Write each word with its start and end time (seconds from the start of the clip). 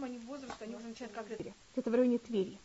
поэтому 0.00 0.06
они 0.06 0.18
в 0.18 0.26
возрасте, 0.26 0.64
они 0.64 0.74
уже 0.74 0.88
начинают 0.88 1.14
как 1.14 1.26
Твери. 1.26 1.54
Это 1.76 1.90
в 1.90 1.94
районе 1.94 2.18
Твери. 2.18 2.58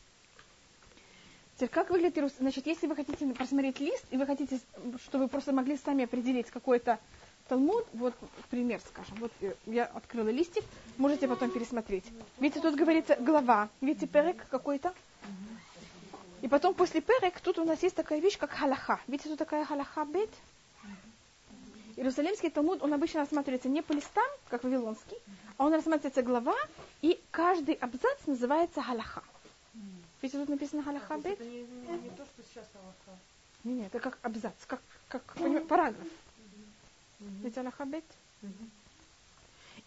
Теперь, 1.56 1.70
как 1.70 1.90
выглядит 1.90 2.18
Иерусалим? 2.18 2.42
Значит, 2.42 2.68
если 2.68 2.88
вы 2.88 2.96
хотите 2.96 3.26
посмотреть 3.34 3.80
лист, 3.80 4.06
и 4.12 4.18
вы 4.18 4.26
хотите, 4.26 4.60
чтобы 5.04 5.26
вы 5.26 5.30
просто 5.30 5.54
могли 5.54 5.78
сами 5.78 6.04
определить 6.04 6.50
какой-то 6.50 7.00
Талмуд, 7.48 7.86
вот 7.94 8.14
пример, 8.50 8.82
скажем, 8.88 9.18
вот 9.20 9.32
я 9.66 9.86
открыла 9.86 10.30
листик, 10.30 10.64
можете 10.98 11.28
потом 11.28 11.52
пересмотреть. 11.52 12.06
Видите, 12.40 12.62
тут 12.62 12.76
говорится 12.76 13.16
глава, 13.20 13.70
видите, 13.82 14.08
перек 14.08 14.48
какой-то. 14.50 14.94
И 16.42 16.48
потом 16.48 16.74
после 16.74 17.02
перек 17.02 17.40
тут 17.40 17.60
у 17.60 17.64
нас 17.64 17.82
есть 17.84 17.96
такая 17.96 18.20
вещь, 18.20 18.38
как 18.38 18.52
халаха. 18.52 19.00
Видите, 19.08 19.30
тут 19.30 19.40
такая 19.40 19.64
халаха 19.64 20.06
бет? 20.06 20.30
Иерусалимский 21.96 22.50
Талмуд, 22.50 22.84
он 22.84 22.94
обычно 22.94 23.22
рассматривается 23.22 23.70
не 23.70 23.82
по 23.82 23.94
листам, 23.94 24.28
как 24.50 24.64
вавилонский, 24.64 25.18
он 25.58 25.74
рассматривается 25.74 26.22
глава, 26.22 26.56
и 27.02 27.20
каждый 27.32 27.76
абзац 27.76 28.26
называется 28.26 28.82
халаха. 28.82 29.24
Видите, 30.22 30.40
тут 30.40 30.50
написано 30.50 30.84
халаха 30.84 31.18
бет? 31.18 31.34
Это 31.40 31.46
не, 31.46 31.62
не, 31.62 32.00
не 32.04 32.10
то, 32.10 32.26
что 32.26 32.44
сейчас 32.44 32.66
халаха. 32.74 33.20
Нет, 33.64 33.78
нет, 33.78 33.88
это 33.88 34.00
как 34.00 34.18
абзац, 34.22 34.54
как, 34.68 34.82
как 35.08 35.24
параграф. 35.68 36.08
Ведь 37.20 37.58
аллаха 37.58 37.86
бет. 37.86 38.04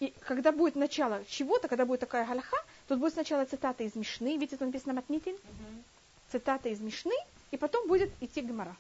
И 0.01 0.15
когда 0.21 0.53
будет 0.53 0.77
начало 0.77 1.25
чего-то, 1.27 1.69
когда 1.69 1.85
будет 1.85 2.01
такая 2.01 2.25
галаха, 2.25 2.57
тут 2.87 3.01
будет 3.01 3.15
сначала 3.15 3.45
цитата 3.45 3.83
из 3.83 3.97
Мишны, 3.97 4.35
видите, 4.37 4.57
тут 4.57 4.67
написано 4.69 4.95
Матнитин, 4.95 5.37
цитата 6.31 6.69
из 6.69 6.81
Мишны, 6.81 7.15
и 7.51 7.57
потом 7.57 7.89
будет 7.89 8.11
идти 8.21 8.41
Гмара. 8.41 8.77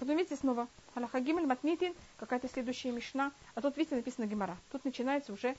Потом 0.00 0.16
видите 0.16 0.34
снова 0.36 0.66
Гимель, 0.96 1.46
Матнитин, 1.46 1.94
какая-то 2.16 2.48
следующая 2.48 2.90
Мишна, 2.90 3.32
а 3.54 3.60
тут 3.60 3.76
видите 3.76 3.96
написано 3.96 4.24
Гемара. 4.24 4.56
Тут 4.72 4.86
начинается 4.86 5.30
уже 5.30 5.54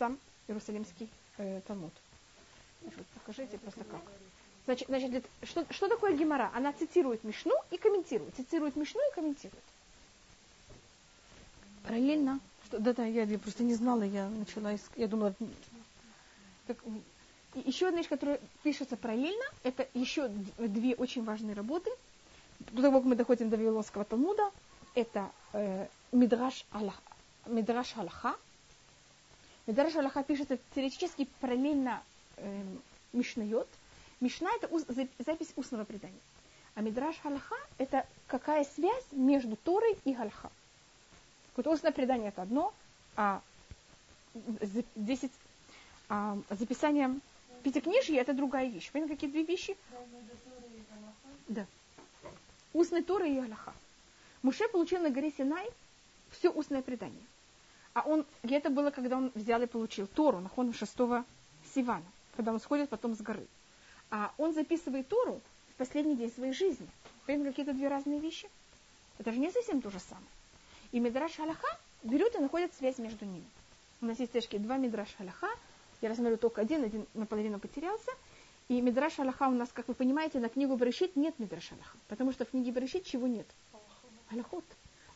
сам 0.00 0.18
Иерусалимский 0.48 1.08
э, 1.38 1.60
Талмуд. 1.68 1.92
Вот, 2.82 3.06
покажите 3.14 3.56
просто 3.56 3.84
как. 3.84 4.00
Значит, 4.64 4.88
значит 4.88 5.24
что, 5.44 5.64
что 5.70 5.88
такое 5.88 6.16
Гемара? 6.16 6.50
Она 6.54 6.72
цитирует 6.72 7.22
Мишну 7.22 7.54
и 7.70 7.76
комментирует. 7.76 8.34
Цитирует 8.34 8.74
Мишну 8.74 9.00
и 9.12 9.14
комментирует. 9.14 9.62
Параллельно. 11.84 12.40
Что, 12.66 12.80
да, 12.80 12.94
да, 12.94 13.04
я, 13.04 13.22
я 13.22 13.38
просто 13.38 13.62
не 13.62 13.74
знала, 13.74 14.02
я 14.02 14.28
начала, 14.28 14.76
я 14.96 15.06
думала, 15.06 15.34
так, 16.66 16.78
еще 17.64 17.86
одна 17.86 17.98
вещь, 17.98 18.08
которая 18.08 18.40
пишется 18.64 18.96
параллельно, 18.96 19.44
это 19.62 19.86
еще 19.94 20.28
две 20.58 20.96
очень 20.96 21.22
важные 21.22 21.54
работы. 21.54 21.90
До 22.72 22.82
того, 22.82 22.98
как 22.98 23.08
мы 23.08 23.16
доходим 23.16 23.50
до 23.50 23.56
Вавилонского 23.56 24.04
Талмуда, 24.04 24.50
это 24.94 25.30
э, 25.52 25.86
Мидраш, 26.12 26.64
Аллах, 26.70 27.00
Мидраш 27.46 27.96
Аллаха. 27.96 28.36
Мидраш 29.66 29.94
Аллаха 29.96 30.22
пишется 30.22 30.58
теоретически 30.74 31.28
параллельно 31.40 32.02
э, 32.36 32.62
Мишнайот. 33.12 33.68
Мишна– 34.20 34.50
это 34.56 34.68
уз, 34.68 34.84
запись 35.18 35.52
устного 35.56 35.84
предания. 35.84 36.20
А 36.74 36.80
Мидраш 36.80 37.16
Аллаха– 37.24 37.56
это 37.78 38.06
какая 38.26 38.64
связь 38.64 39.04
между 39.12 39.56
Торой 39.56 39.96
и 40.04 40.12
Галха. 40.12 40.50
Вот 41.56 41.66
устное 41.66 41.92
предание 41.92 42.28
это 42.28 42.42
одно, 42.42 42.74
а 43.16 43.40
10 44.96 45.30
а 46.08 46.38
записание 46.50 47.18
пятикнижья 47.62 48.20
это 48.20 48.34
другая 48.34 48.68
вещь. 48.68 48.90
Понимаете, 48.90 49.14
какие 49.14 49.30
две 49.30 49.42
вещи? 49.44 49.76
Да. 51.48 51.66
Устная 52.74 53.02
Тора 53.02 53.26
и 53.26 53.38
Аллаха. 53.38 53.72
Муше 54.42 54.68
получил 54.68 55.00
на 55.00 55.08
горе 55.08 55.32
Синай 55.38 55.66
все 56.32 56.50
устное 56.50 56.82
предание. 56.82 57.22
А 57.94 58.02
он, 58.02 58.26
и 58.42 58.52
это 58.52 58.68
было, 58.68 58.90
когда 58.90 59.16
он 59.16 59.30
взял 59.34 59.62
и 59.62 59.66
получил 59.66 60.08
Тору 60.08 60.40
на 60.40 60.48
ходу 60.48 60.72
шестого 60.72 61.24
Сивана, 61.74 62.04
когда 62.36 62.52
он 62.52 62.58
сходит 62.58 62.90
потом 62.90 63.14
с 63.14 63.20
горы. 63.20 63.46
А 64.10 64.34
он 64.36 64.52
записывает 64.52 65.08
Тору 65.08 65.40
в 65.70 65.74
последний 65.78 66.16
день 66.16 66.32
своей 66.32 66.52
жизни. 66.52 66.88
Понимаете, 67.26 67.50
какие-то 67.50 67.72
две 67.72 67.88
разные 67.88 68.18
вещи? 68.18 68.50
Это 69.18 69.32
же 69.32 69.38
не 69.38 69.52
совсем 69.52 69.80
то 69.80 69.90
же 69.90 70.00
самое. 70.00 70.26
И 70.90 70.98
Мидраш 70.98 71.38
Аллаха 71.38 71.68
берет 72.02 72.34
и 72.34 72.38
находит 72.38 72.74
связь 72.74 72.98
между 72.98 73.24
ними. 73.24 73.46
У 74.00 74.06
нас 74.06 74.18
есть 74.18 74.32
точки 74.32 74.58
два 74.58 74.78
Мидраш 74.78 75.14
Аллаха. 75.20 75.48
Я 76.00 76.08
рассмотрю 76.08 76.36
только 76.38 76.60
один, 76.60 76.82
один 76.82 77.06
наполовину 77.14 77.60
потерялся. 77.60 78.10
И 78.68 78.80
Мидраш 78.80 79.18
Аллаха 79.18 79.48
у 79.48 79.52
нас, 79.52 79.70
как 79.72 79.88
вы 79.88 79.94
понимаете, 79.94 80.40
на 80.40 80.48
книгу 80.48 80.76
Барышит 80.76 81.16
нет 81.16 81.38
Мидраш 81.38 81.72
Аллаха. 81.72 81.98
Потому 82.08 82.32
что 82.32 82.46
в 82.46 82.50
книге 82.50 82.72
Барышит 82.72 83.04
чего 83.04 83.26
нет? 83.26 83.46
Аллахот. 84.30 84.64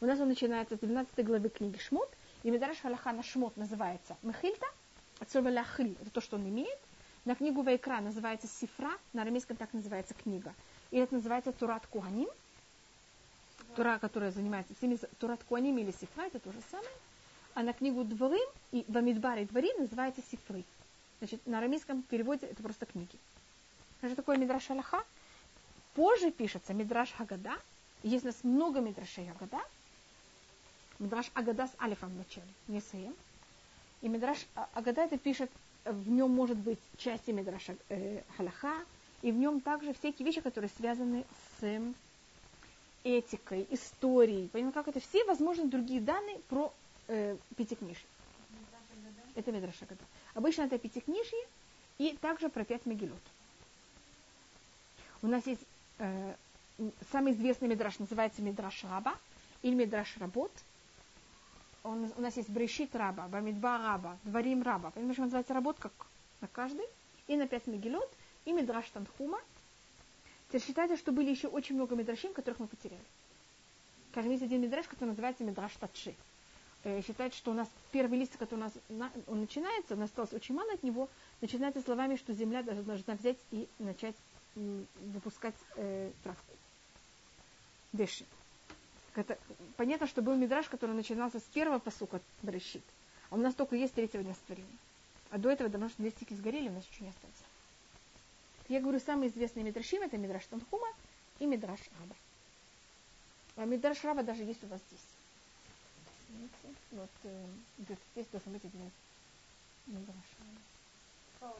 У 0.01 0.07
нас 0.07 0.21
он 0.21 0.29
начинается 0.29 0.77
с 0.77 0.81
12 0.81 1.25
главы 1.25 1.49
книги 1.49 1.79
Шмот. 1.79 2.11
И 2.43 2.51
Мидраш 2.51 2.85
Аллаха 2.85 3.13
на 3.13 3.23
Шмот 3.23 3.57
называется 3.57 4.17
Мехильта. 4.23 4.67
Отсюда 5.19 5.49
ляхиль, 5.49 5.97
это 6.01 6.11
то, 6.11 6.21
что 6.21 6.37
он 6.37 6.49
имеет. 6.49 6.79
На 7.25 7.35
книгу 7.35 7.63
Вайкра 7.63 8.01
называется 8.01 8.47
Сифра, 8.47 8.93
на 9.13 9.23
арамейском 9.23 9.57
так 9.57 9.73
называется 9.73 10.15
книга. 10.15 10.55
И 10.91 10.99
это 10.99 11.15
называется 11.15 11.53
Турат 11.53 11.87
Куаним. 11.87 12.29
Тура, 13.77 13.99
которая 13.99 14.31
занимается 14.31 14.75
всеми, 14.75 14.99
Турат 15.19 15.43
Куаним 15.45 15.79
или 15.79 15.91
Сифра, 15.91 16.23
это 16.23 16.39
то 16.39 16.53
же 16.53 16.61
самое. 16.71 16.89
А 17.55 17.63
на 17.63 17.73
книгу 17.73 18.05
Дворым 18.05 18.49
и 18.73 18.85
Вамидбар 18.89 19.39
и 19.39 19.45
Двори 19.45 19.73
называется 19.79 20.23
Сифры. 20.31 20.65
Значит, 21.19 21.45
на 21.47 21.59
арамейском 21.59 22.03
переводе 22.03 22.47
это 22.47 22.63
просто 22.63 22.87
книги. 22.87 23.19
Что 23.99 24.15
такое 24.15 24.37
Мидраш 24.37 24.71
Аллаха? 24.71 25.03
Позже 25.95 26.31
пишется 26.31 26.73
Мидраш 26.73 27.13
Хагада. 27.13 27.55
Есть 28.03 28.25
у 28.25 28.29
нас 28.29 28.37
много 28.45 28.81
Мидрашей 28.81 29.29
Агада. 29.31 29.61
Мидраш 31.01 31.31
Агада 31.35 31.67
с 31.67 31.73
Алифом 31.81 32.11
в 32.11 32.17
начале, 32.17 32.47
не 32.69 32.81
Саем. 32.81 33.15
И 34.03 34.09
Мидраш 34.09 34.47
Агада 34.75 35.03
это 35.03 35.19
пишет, 35.19 35.51
в 35.85 36.09
нем 36.09 36.31
может 36.31 36.57
быть 36.57 36.79
части 36.97 37.31
Мидраша 37.31 37.77
э, 37.89 38.23
Халаха, 38.37 38.75
и 39.23 39.33
в 39.33 39.37
нем 39.37 39.61
также 39.61 39.93
всякие 39.95 40.27
вещи, 40.27 40.41
которые 40.41 40.71
связаны 40.77 41.25
с 41.61 41.95
этикой, 43.03 43.67
историей. 43.71 44.49
Понимаете, 44.49 44.75
как 44.75 44.89
это 44.89 45.01
все 45.01 45.25
возможные 45.25 45.69
другие 45.69 46.01
данные 46.01 46.39
про 46.49 46.73
э, 47.09 47.37
пятикнижие. 47.57 48.07
Это 49.35 49.51
Медраша 49.53 49.87
Гада. 49.87 50.03
Обычно 50.35 50.63
это 50.63 50.79
пятикнижие 50.79 51.45
и 51.99 52.17
также 52.21 52.49
про 52.49 52.65
пять 52.65 52.87
Мегилот. 52.87 53.19
У 55.23 55.27
нас 55.27 55.47
есть 55.47 55.63
э, 55.99 56.35
самый 57.11 57.33
известный 57.33 57.69
Медраш, 57.69 57.99
называется 57.99 58.43
Медраш 58.43 58.85
Раба 58.85 59.15
или 59.63 59.75
Медраш 59.75 60.17
Работ. 60.19 60.53
Он, 61.83 62.11
у 62.17 62.21
нас 62.21 62.37
есть 62.37 62.51
Брешит 62.51 62.95
Раба, 62.95 63.29
Бамидба 63.29 63.79
Раба, 63.79 64.19
Дворим 64.25 64.63
Раба. 64.63 64.91
Понимаешь, 64.91 65.17
что 65.17 65.23
называется 65.23 65.55
работ 65.55 65.77
как 65.79 65.93
на 66.41 66.49
каждый. 66.49 66.85
И 67.27 67.37
на 67.37 67.47
пять 67.47 67.67
Мегилот, 67.67 68.11
и 68.47 68.53
Медраш 68.53 68.89
Танхума, 68.89 69.39
Теперь 70.49 70.63
считается, 70.63 70.97
что 70.97 71.13
были 71.13 71.31
еще 71.31 71.49
очень 71.49 71.75
много 71.75 71.95
мидрашим, 71.95 72.33
которых 72.33 72.61
мы 72.61 72.69
потеряли. 72.69 73.05
Скажем, 74.13 74.31
есть 74.31 74.43
один 74.43 74.63
мидраш, 74.63 74.87
который 74.87 75.11
называется 75.11 75.45
мидраш 75.45 75.73
Татши. 75.79 76.15
Э, 76.85 77.03
считается, 77.03 77.39
что 77.39 77.51
у 77.51 77.55
нас 77.55 77.69
первый 77.93 78.19
лист, 78.19 78.35
который 78.39 78.61
у 78.61 78.63
нас 78.63 78.73
на, 78.89 79.11
он 79.27 79.41
начинается, 79.41 79.95
у 79.95 79.99
нас 79.99 80.09
осталось 80.09 80.33
очень 80.33 80.55
мало 80.55 80.73
от 80.73 80.83
него, 80.83 81.11
начинается 81.43 81.83
словами, 81.83 82.17
что 82.17 82.33
земля 82.33 82.63
должна, 82.63 82.83
должна 82.85 83.15
взять 83.15 83.37
и 83.51 83.69
начать 83.79 84.15
выпускать 85.01 85.55
э, 85.77 86.11
травку. 86.23 86.53
Деши. 87.93 88.25
Это, 89.15 89.39
понятно, 89.77 90.07
что 90.07 90.23
был 90.23 90.37
мидраш, 90.37 90.69
который 90.69 90.95
начинался 90.95 91.41
с 91.41 91.45
первого 91.45 91.79
посука 91.79 92.21
Брешит. 92.43 92.85
А 93.31 93.35
у 93.35 93.39
нас 93.39 93.55
только 93.55 93.77
есть 93.77 93.95
третьего 93.95 94.23
дня 94.23 94.35
створения. 94.35 94.69
А 95.31 95.39
до 95.39 95.51
этого 95.51 95.69
давно 95.69 95.89
что 95.89 95.99
две 95.99 96.11
стики 96.11 96.35
сгорели, 96.35 96.69
у 96.69 96.73
нас 96.73 96.85
ничего 96.89 97.07
не 97.07 97.11
осталось. 97.11 97.37
Я 98.69 98.81
говорю, 98.81 99.01
самые 99.01 99.31
известные 99.31 99.65
мидрашим 99.65 100.03
это 100.03 100.17
Мидраш 100.19 100.45
Танхума 100.47 100.89
и 101.39 101.47
Мидраш 101.47 101.81
Раба. 101.99 102.15
А 103.57 103.65
Мидраш 103.65 104.05
Раба 104.05 104.23
даже 104.23 104.43
есть 104.43 104.63
у 104.63 104.67
вас 104.67 104.81
здесь. 104.89 105.01
Вот 106.93 107.11
э, 107.25 107.47
здесь 108.15 108.27
должен 108.31 108.53
быть 108.53 108.65
один 108.65 108.91
Мидраш 109.87 110.17
Раба. 110.39 111.55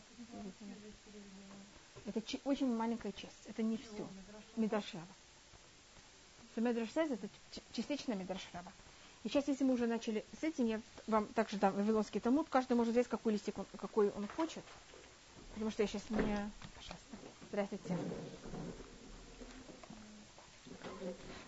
Это 2.07 2.23
очень 2.45 2.75
маленькая 2.75 3.13
часть, 3.13 3.47
это 3.47 3.63
не 3.63 3.77
все. 3.77 4.07
Мидраш 4.57 4.85
Сейз 6.91 7.11
это 7.13 7.29
частично 7.73 8.15
Мидраш 8.15 8.41
Раба. 8.53 8.73
И 9.25 9.29
сейчас, 9.29 9.49
если 9.49 9.65
мы 9.65 9.75
уже 9.75 9.87
начали 9.87 10.25
с 10.41 10.45
этим, 10.45 10.67
я 10.67 10.81
вам 11.07 11.27
также 11.27 11.57
дам 11.57 11.75
Вавилонский 11.75 12.21
Талмуд, 12.21 12.49
каждый 12.49 12.75
может 12.75 12.93
взять 12.93 13.09
какой 13.09 13.33
листик, 13.33 13.59
он, 13.59 13.67
какой 13.79 14.11
он 14.11 14.27
хочет. 14.37 14.63
Потому 15.55 15.71
что 15.71 15.83
я 15.83 15.89
сейчас 15.89 16.09
не... 16.11 16.19
Пожалуйста. 16.77 17.17
Здравствуйте. 17.51 17.97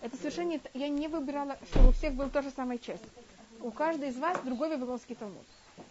Это 0.01 0.17
совершенно... 0.17 0.59
Я 0.73 0.89
не 0.89 1.07
выбирала, 1.07 1.57
чтобы 1.71 1.89
у 1.89 1.91
всех 1.91 2.13
была 2.13 2.29
та 2.29 2.41
же 2.41 2.51
самая 2.51 2.77
часть. 2.77 3.03
У 3.61 3.71
каждой 3.71 4.09
из 4.09 4.17
вас 4.17 4.37
другой 4.43 4.69
Вавилонский 4.69 5.15
Талмуд. 5.15 5.45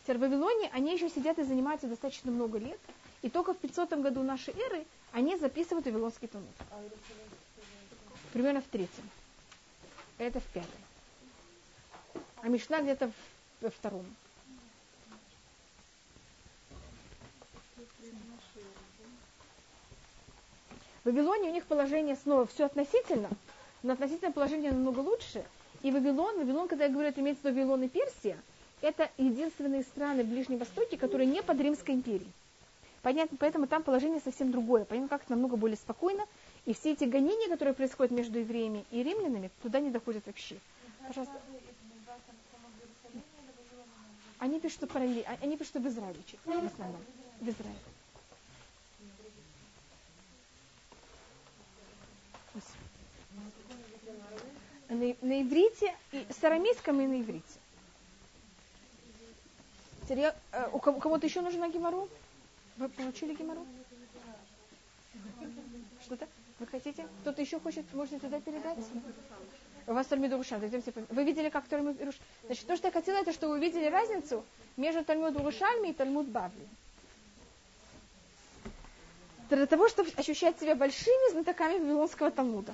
В 0.06 0.18
Вавилоне 0.18 0.68
они 0.72 0.92
еще 0.92 1.08
сидят 1.08 1.38
и 1.38 1.44
занимаются 1.44 1.86
достаточно 1.86 2.30
много 2.30 2.58
лет. 2.58 2.78
И 3.22 3.28
только 3.28 3.52
в 3.52 3.58
500 3.58 3.92
году 3.94 4.22
нашей 4.22 4.54
эры 4.54 4.86
они 5.12 5.36
записывают 5.36 5.86
Вавилонский 5.86 6.28
Талмуд. 6.28 6.48
Примерно 8.32 8.60
в 8.60 8.66
третьем. 8.66 9.08
Это 10.18 10.40
в 10.40 10.44
пятом. 10.44 10.70
А 12.42 12.48
Мишна 12.48 12.80
где-то 12.80 13.10
во 13.60 13.70
втором. 13.70 14.06
В 21.02 21.06
Вавилоне 21.06 21.48
у 21.48 21.52
них 21.52 21.64
положение 21.64 22.16
снова 22.16 22.46
все 22.46 22.66
относительно, 22.66 23.30
но 23.82 23.94
относительное 23.94 24.32
положение 24.32 24.70
намного 24.70 25.00
лучше. 25.00 25.44
И 25.82 25.90
Вавилон, 25.90 26.36
Вавилон, 26.38 26.68
когда 26.68 26.84
я 26.84 26.90
говорю, 26.90 27.08
это 27.08 27.20
имеется 27.20 27.42
в 27.42 27.46
виду 27.46 27.56
Вавилон 27.56 27.84
и 27.84 27.88
Персия, 27.88 28.38
это 28.82 29.10
единственные 29.16 29.82
страны 29.82 30.22
в 30.22 30.26
Ближнем 30.26 30.58
Востоке, 30.58 30.98
которые 30.98 31.26
не 31.26 31.42
под 31.42 31.58
Римской 31.58 31.94
империей. 31.94 32.30
Понятно, 33.02 33.38
поэтому 33.38 33.66
там 33.66 33.82
положение 33.82 34.20
совсем 34.20 34.50
другое. 34.50 34.84
Понятно, 34.84 35.08
как 35.08 35.28
намного 35.30 35.56
более 35.56 35.76
спокойно. 35.76 36.26
И 36.66 36.74
все 36.74 36.92
эти 36.92 37.04
гонения, 37.04 37.48
которые 37.48 37.74
происходят 37.74 38.12
между 38.12 38.38
евреями 38.38 38.84
и 38.90 39.02
римлянами, 39.02 39.50
туда 39.62 39.80
не 39.80 39.90
доходят 39.90 40.26
вообще. 40.26 40.56
Пожалуйста. 41.06 41.40
Они 44.38 44.58
пишут, 44.60 44.78
что 44.78 44.86
параллель, 44.86 45.24
а, 45.26 45.36
они 45.42 45.56
пишут, 45.56 45.72
что 45.72 45.80
в 45.80 45.88
Израиле, 45.88 46.18
в 46.44 46.66
основном. 46.66 47.00
В 47.40 47.48
Израиле. 47.48 47.78
На, 54.88 55.26
на 55.26 55.42
иврите, 55.42 55.94
и 56.12 56.26
с 56.30 56.42
арамейском 56.42 57.00
и 57.00 57.06
на 57.06 57.20
иврите. 57.20 57.44
Э, 60.08 60.68
у 60.72 60.78
кого-то 60.80 61.26
еще 61.26 61.40
нужна 61.42 61.68
гемору? 61.68 62.08
Вы 62.76 62.88
получили 62.88 63.34
гемору? 63.34 63.66
Что-то? 66.02 66.26
Вы 66.58 66.66
хотите? 66.66 67.06
Кто-то 67.22 67.40
еще 67.40 67.60
хочет, 67.60 67.84
можете 67.94 68.18
туда 68.18 68.40
передать? 68.40 68.78
У 69.86 69.92
вас 69.92 70.06
Тальмид 70.06 70.32
Урушаль. 70.32 70.60
Вы 70.60 71.24
видели, 71.24 71.48
как 71.48 71.66
Тальмид? 71.66 71.96
Значит, 72.44 72.66
то, 72.66 72.76
что 72.76 72.88
я 72.88 72.92
хотела, 72.92 73.16
это, 73.18 73.32
что 73.32 73.48
вы 73.48 73.56
увидели 73.56 73.86
разницу 73.86 74.44
между 74.76 75.04
Тальмуд 75.04 75.36
Урушальми 75.36 75.88
и 75.88 75.92
Тальмуд 75.92 76.26
Бавли. 76.28 76.68
Для 79.50 79.66
того, 79.66 79.88
чтобы 79.88 80.10
ощущать 80.16 80.60
себя 80.60 80.76
большими 80.76 81.32
знатоками 81.32 81.78
Вавилонского 81.78 82.30
Талмуда. 82.30 82.72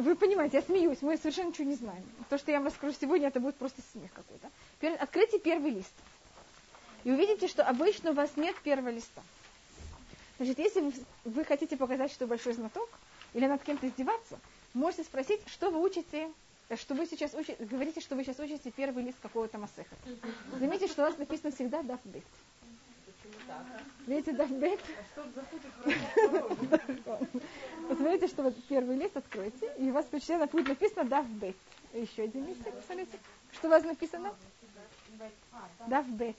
Вы 0.00 0.16
понимаете, 0.16 0.56
я 0.56 0.62
смеюсь, 0.64 1.00
мы 1.00 1.16
совершенно 1.16 1.48
ничего 1.50 1.68
не 1.68 1.76
знаем. 1.76 2.02
То, 2.28 2.38
что 2.38 2.50
я 2.50 2.58
вам 2.58 2.66
расскажу 2.66 2.92
сегодня, 3.00 3.28
это 3.28 3.38
будет 3.38 3.54
просто 3.54 3.80
смех 3.92 4.10
какой-то. 4.12 4.50
Откройте 5.00 5.38
первый 5.38 5.70
лист. 5.70 5.92
И 7.04 7.10
увидите, 7.10 7.48
что 7.48 7.62
обычно 7.62 8.10
у 8.10 8.14
вас 8.14 8.30
нет 8.36 8.56
первого 8.62 8.88
листа. 8.88 9.22
Значит, 10.38 10.58
если 10.58 10.80
вы, 10.80 10.92
вы 11.24 11.44
хотите 11.44 11.76
показать, 11.76 12.10
что 12.10 12.24
вы 12.24 12.30
большой 12.30 12.54
знаток, 12.54 12.88
или 13.34 13.46
над 13.46 13.62
кем-то 13.62 13.86
издеваться, 13.86 14.38
можете 14.72 15.04
спросить, 15.04 15.40
что 15.46 15.70
вы 15.70 15.80
учите, 15.80 16.30
э, 16.68 16.76
что 16.76 16.94
вы 16.94 17.06
сейчас 17.06 17.34
учите, 17.34 17.62
говорите, 17.64 18.00
что 18.00 18.16
вы 18.16 18.24
сейчас 18.24 18.38
учите 18.38 18.70
первый 18.70 19.04
лист 19.04 19.18
какого-то 19.20 19.58
масеха. 19.58 19.94
Заметьте, 20.58 20.88
что 20.88 21.02
у 21.02 21.06
вас 21.06 21.18
написано 21.18 21.52
всегда 21.52 21.82
дафбет. 21.82 22.24
Видите, 24.06 24.32
дафбет? 24.32 24.80
Посмотрите, 27.88 28.28
что 28.28 28.42
вот 28.44 28.54
первый 28.68 28.96
лист 28.96 29.16
откройте, 29.16 29.72
и 29.78 29.90
у 29.90 29.92
вас 29.92 30.06
почти 30.06 30.36
будет 30.36 30.68
написано 30.68 31.04
дафбет. 31.04 31.56
Еще 31.92 32.22
один 32.22 32.46
лист, 32.46 32.60
посмотрите. 32.64 33.18
Что 33.52 33.68
у 33.68 33.70
вас 33.70 33.84
написано? 33.84 34.34
Дафбет. 35.86 36.36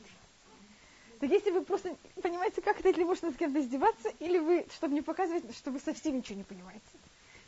Так 1.20 1.30
если 1.30 1.52
вы 1.52 1.64
просто 1.64 1.96
понимаете, 2.22 2.62
как 2.62 2.80
это, 2.80 2.90
или 2.90 3.04
можно 3.04 3.32
с 3.32 3.36
кем-то 3.36 3.60
издеваться, 3.60 4.10
или 4.20 4.38
вы, 4.38 4.66
чтобы 4.76 4.94
не 4.94 5.02
показывать, 5.02 5.56
что 5.56 5.72
вы 5.72 5.80
совсем 5.80 6.18
ничего 6.18 6.38
не 6.38 6.44
понимаете. 6.44 6.84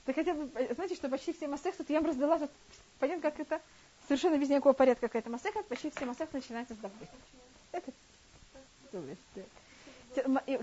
Так 0.05 0.15
хотя 0.15 0.33
бы, 0.33 0.49
знаете, 0.73 0.95
что 0.95 1.09
почти 1.09 1.33
все 1.33 1.47
масехты, 1.47 1.83
я 1.89 1.99
вам 1.99 2.07
раздала, 2.07 2.39
тут, 2.39 2.51
понятно, 2.99 3.29
как 3.29 3.39
это, 3.39 3.61
совершенно 4.07 4.37
без 4.37 4.49
никакого 4.49 4.73
порядка 4.73 5.07
какая-то 5.07 5.29
масеха, 5.29 5.63
почти 5.63 5.89
все 5.89 6.05
масехты 6.05 6.37
начинаются 6.37 6.75
с 6.75 6.77
давбы. 6.77 7.07
Это 7.73 7.91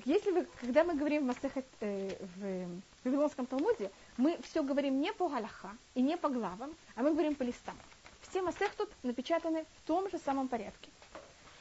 если 0.04 0.30
вы, 0.30 0.46
когда 0.60 0.84
мы 0.84 0.94
говорим 0.94 1.24
в, 1.24 1.26
Масехет, 1.26 1.66
э, 1.80 2.10
в 2.36 2.80
Вавилонском 3.04 3.46
Талмуде, 3.46 3.90
мы 4.16 4.38
все 4.42 4.62
говорим 4.62 5.00
не 5.00 5.12
по 5.12 5.28
галаха 5.28 5.70
и 5.94 6.02
не 6.02 6.16
по 6.16 6.28
главам, 6.28 6.74
а 6.96 7.02
мы 7.02 7.12
говорим 7.12 7.34
по 7.34 7.42
листам. 7.42 7.76
Все 8.22 8.42
масех 8.42 8.74
тут 8.74 8.90
напечатаны 9.02 9.64
в 9.76 9.86
том 9.86 10.10
же 10.10 10.18
самом 10.18 10.48
порядке. 10.48 10.88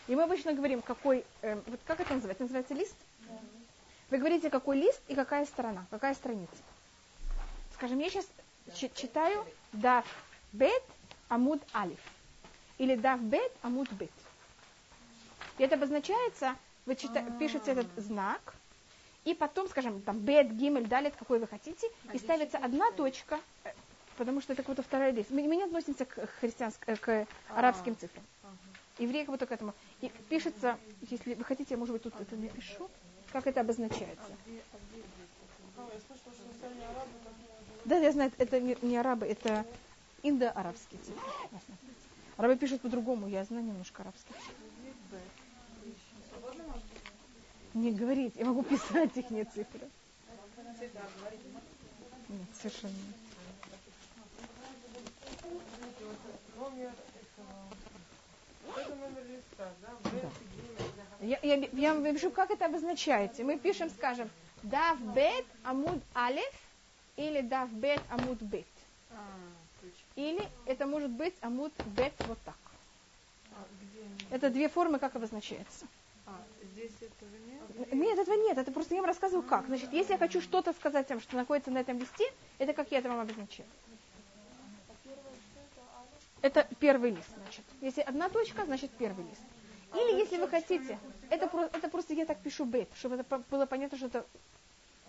И 0.07 0.15
мы 0.15 0.23
обычно 0.23 0.53
говорим, 0.53 0.81
какой, 0.81 1.23
э, 1.41 1.55
вот 1.65 1.79
как 1.85 1.99
это 1.99 2.13
называется? 2.13 2.43
называется 2.43 2.73
лист? 2.73 2.95
Да. 3.21 3.33
Вы 4.09 4.17
говорите, 4.17 4.49
какой 4.49 4.77
лист 4.77 5.01
и 5.07 5.15
какая 5.15 5.45
сторона, 5.45 5.85
какая 5.89 6.13
страница. 6.13 6.53
Скажем, 7.73 7.99
я 7.99 8.09
сейчас 8.09 8.27
читаю 8.95 9.45
Дав 9.71 10.05
Бет 10.51 10.83
Амуд 11.29 11.61
Алиф. 11.73 11.99
Или 12.77 12.95
Дав 12.95 13.21
Бет 13.21 13.51
Амуд 13.61 13.91
Бет. 13.93 14.11
И 15.57 15.63
это 15.63 15.75
обозначается, 15.75 16.55
вы 16.85 16.93
чита- 16.93 17.25
а. 17.27 17.39
пишете 17.39 17.71
этот 17.71 17.87
знак, 17.97 18.55
и 19.23 19.33
потом, 19.33 19.69
скажем, 19.69 20.01
там 20.01 20.19
Бет, 20.19 20.51
Гимель, 20.51 20.87
Далит, 20.87 21.15
какой 21.15 21.39
вы 21.39 21.47
хотите, 21.47 21.87
и 22.11 22.17
ставится 22.17 22.57
одна 22.57 22.91
точка, 22.91 23.39
э, 23.63 23.71
потому 24.17 24.41
что 24.41 24.53
это 24.53 24.63
какой-то 24.63 24.83
второй 24.83 25.11
лист. 25.11 25.29
Мы, 25.29 25.43
мы 25.43 25.55
не 25.55 25.63
относимся 25.63 26.05
к, 26.05 26.27
христианским, 26.39 26.97
к 26.97 27.07
а. 27.09 27.25
арабским 27.49 27.95
цифрам. 27.97 28.23
Евреи 28.99 29.23
как 29.23 29.31
будто 29.31 29.45
к 29.45 29.51
этому. 29.51 29.73
И 30.01 30.11
пишется, 30.29 30.77
если 31.01 31.33
вы 31.33 31.43
хотите, 31.43 31.73
я, 31.73 31.77
может 31.77 31.93
быть, 31.93 32.03
тут 32.03 32.13
это 32.19 32.35
напишу, 32.35 32.89
как 33.31 33.47
это 33.47 33.61
обозначается. 33.61 34.31
Да, 37.85 37.97
я 37.97 38.11
знаю, 38.11 38.31
это 38.37 38.59
не, 38.59 38.97
арабы, 38.97 39.25
это 39.25 39.65
индоарабские 40.21 41.01
цифры. 41.01 41.59
Арабы 42.37 42.55
пишут 42.55 42.81
по-другому, 42.81 43.27
я 43.27 43.43
знаю 43.45 43.65
немножко 43.65 44.03
арабский. 44.03 44.33
Не 47.73 47.91
говорить, 47.91 48.35
я 48.35 48.45
могу 48.45 48.63
писать 48.63 49.17
их 49.17 49.31
не 49.31 49.43
цифры. 49.43 49.89
Нет, 52.29 52.47
совершенно 52.61 52.93
нет. 52.93 53.15
Я, 61.21 61.39
я, 61.41 61.55
я 61.71 61.93
вам 61.93 62.03
пишу, 62.13 62.31
как 62.31 62.51
это 62.51 62.65
обозначаете. 62.65 63.43
Мы 63.43 63.57
пишем, 63.57 63.89
скажем, 63.89 64.29
дав 64.61 64.99
бет 65.15 65.45
амуд 65.63 66.01
алиф 66.15 66.53
или 67.15 67.41
дав 67.41 67.71
бет 67.71 68.01
амуд 68.09 68.41
бет. 68.41 68.65
А, 69.11 69.15
или 70.15 70.45
это 70.65 70.85
может 70.85 71.09
быть 71.11 71.33
амуд 71.41 71.71
бет 71.95 72.13
вот 72.27 72.37
так. 72.43 72.57
А, 73.53 73.63
это 74.31 74.49
две 74.49 74.67
формы, 74.67 74.99
как 74.99 75.15
обозначается. 75.15 75.85
А, 76.25 76.37
здесь 76.73 76.91
этого 76.99 77.29
нет? 77.47 77.93
Нет, 77.93 78.19
этого 78.19 78.35
нет. 78.35 78.57
Это 78.57 78.71
просто 78.73 78.93
я 78.93 79.01
вам 79.01 79.07
рассказываю, 79.07 79.43
как. 79.43 79.67
Значит, 79.67 79.93
если 79.93 80.13
я 80.13 80.19
хочу 80.19 80.41
что-то 80.41 80.73
сказать 80.73 81.09
вам, 81.09 81.21
что 81.21 81.37
находится 81.37 81.71
на 81.71 81.77
этом 81.77 81.99
листе, 81.99 82.25
это 82.57 82.73
как 82.73 82.91
я 82.91 82.99
это 82.99 83.07
вам 83.07 83.21
обозначаю. 83.21 83.67
Это 86.41 86.67
первый 86.81 87.11
лист, 87.11 87.29
значит. 87.37 87.63
Если 87.79 88.01
одна 88.01 88.27
точка, 88.27 88.65
значит 88.65 88.91
первый 88.91 89.23
лист. 89.23 89.41
Или 89.93 90.19
если 90.19 90.37
вы 90.37 90.47
хотите, 90.47 90.97
это, 91.29 91.69
это 91.73 91.89
просто 91.89 92.13
я 92.13 92.25
так 92.25 92.39
пишу 92.39 92.65
бет, 92.65 92.89
чтобы 92.95 93.15
это 93.15 93.43
было 93.51 93.65
понятно, 93.65 93.97
что 93.97 94.07
это 94.07 94.25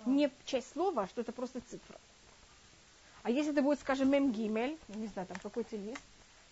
не 0.05 0.31
часть 0.45 0.73
слова, 0.73 1.03
а 1.03 1.07
что 1.09 1.23
это 1.23 1.33
просто 1.33 1.61
цифра. 1.61 1.99
А 3.23 3.31
если 3.31 3.53
это 3.53 3.62
будет, 3.62 3.81
скажем, 3.81 4.11
мем 4.11 4.33
гимель, 4.33 4.76
не 4.88 5.07
знаю, 5.07 5.26
там 5.26 5.38
какой-то 5.43 5.76
лист, 5.76 6.03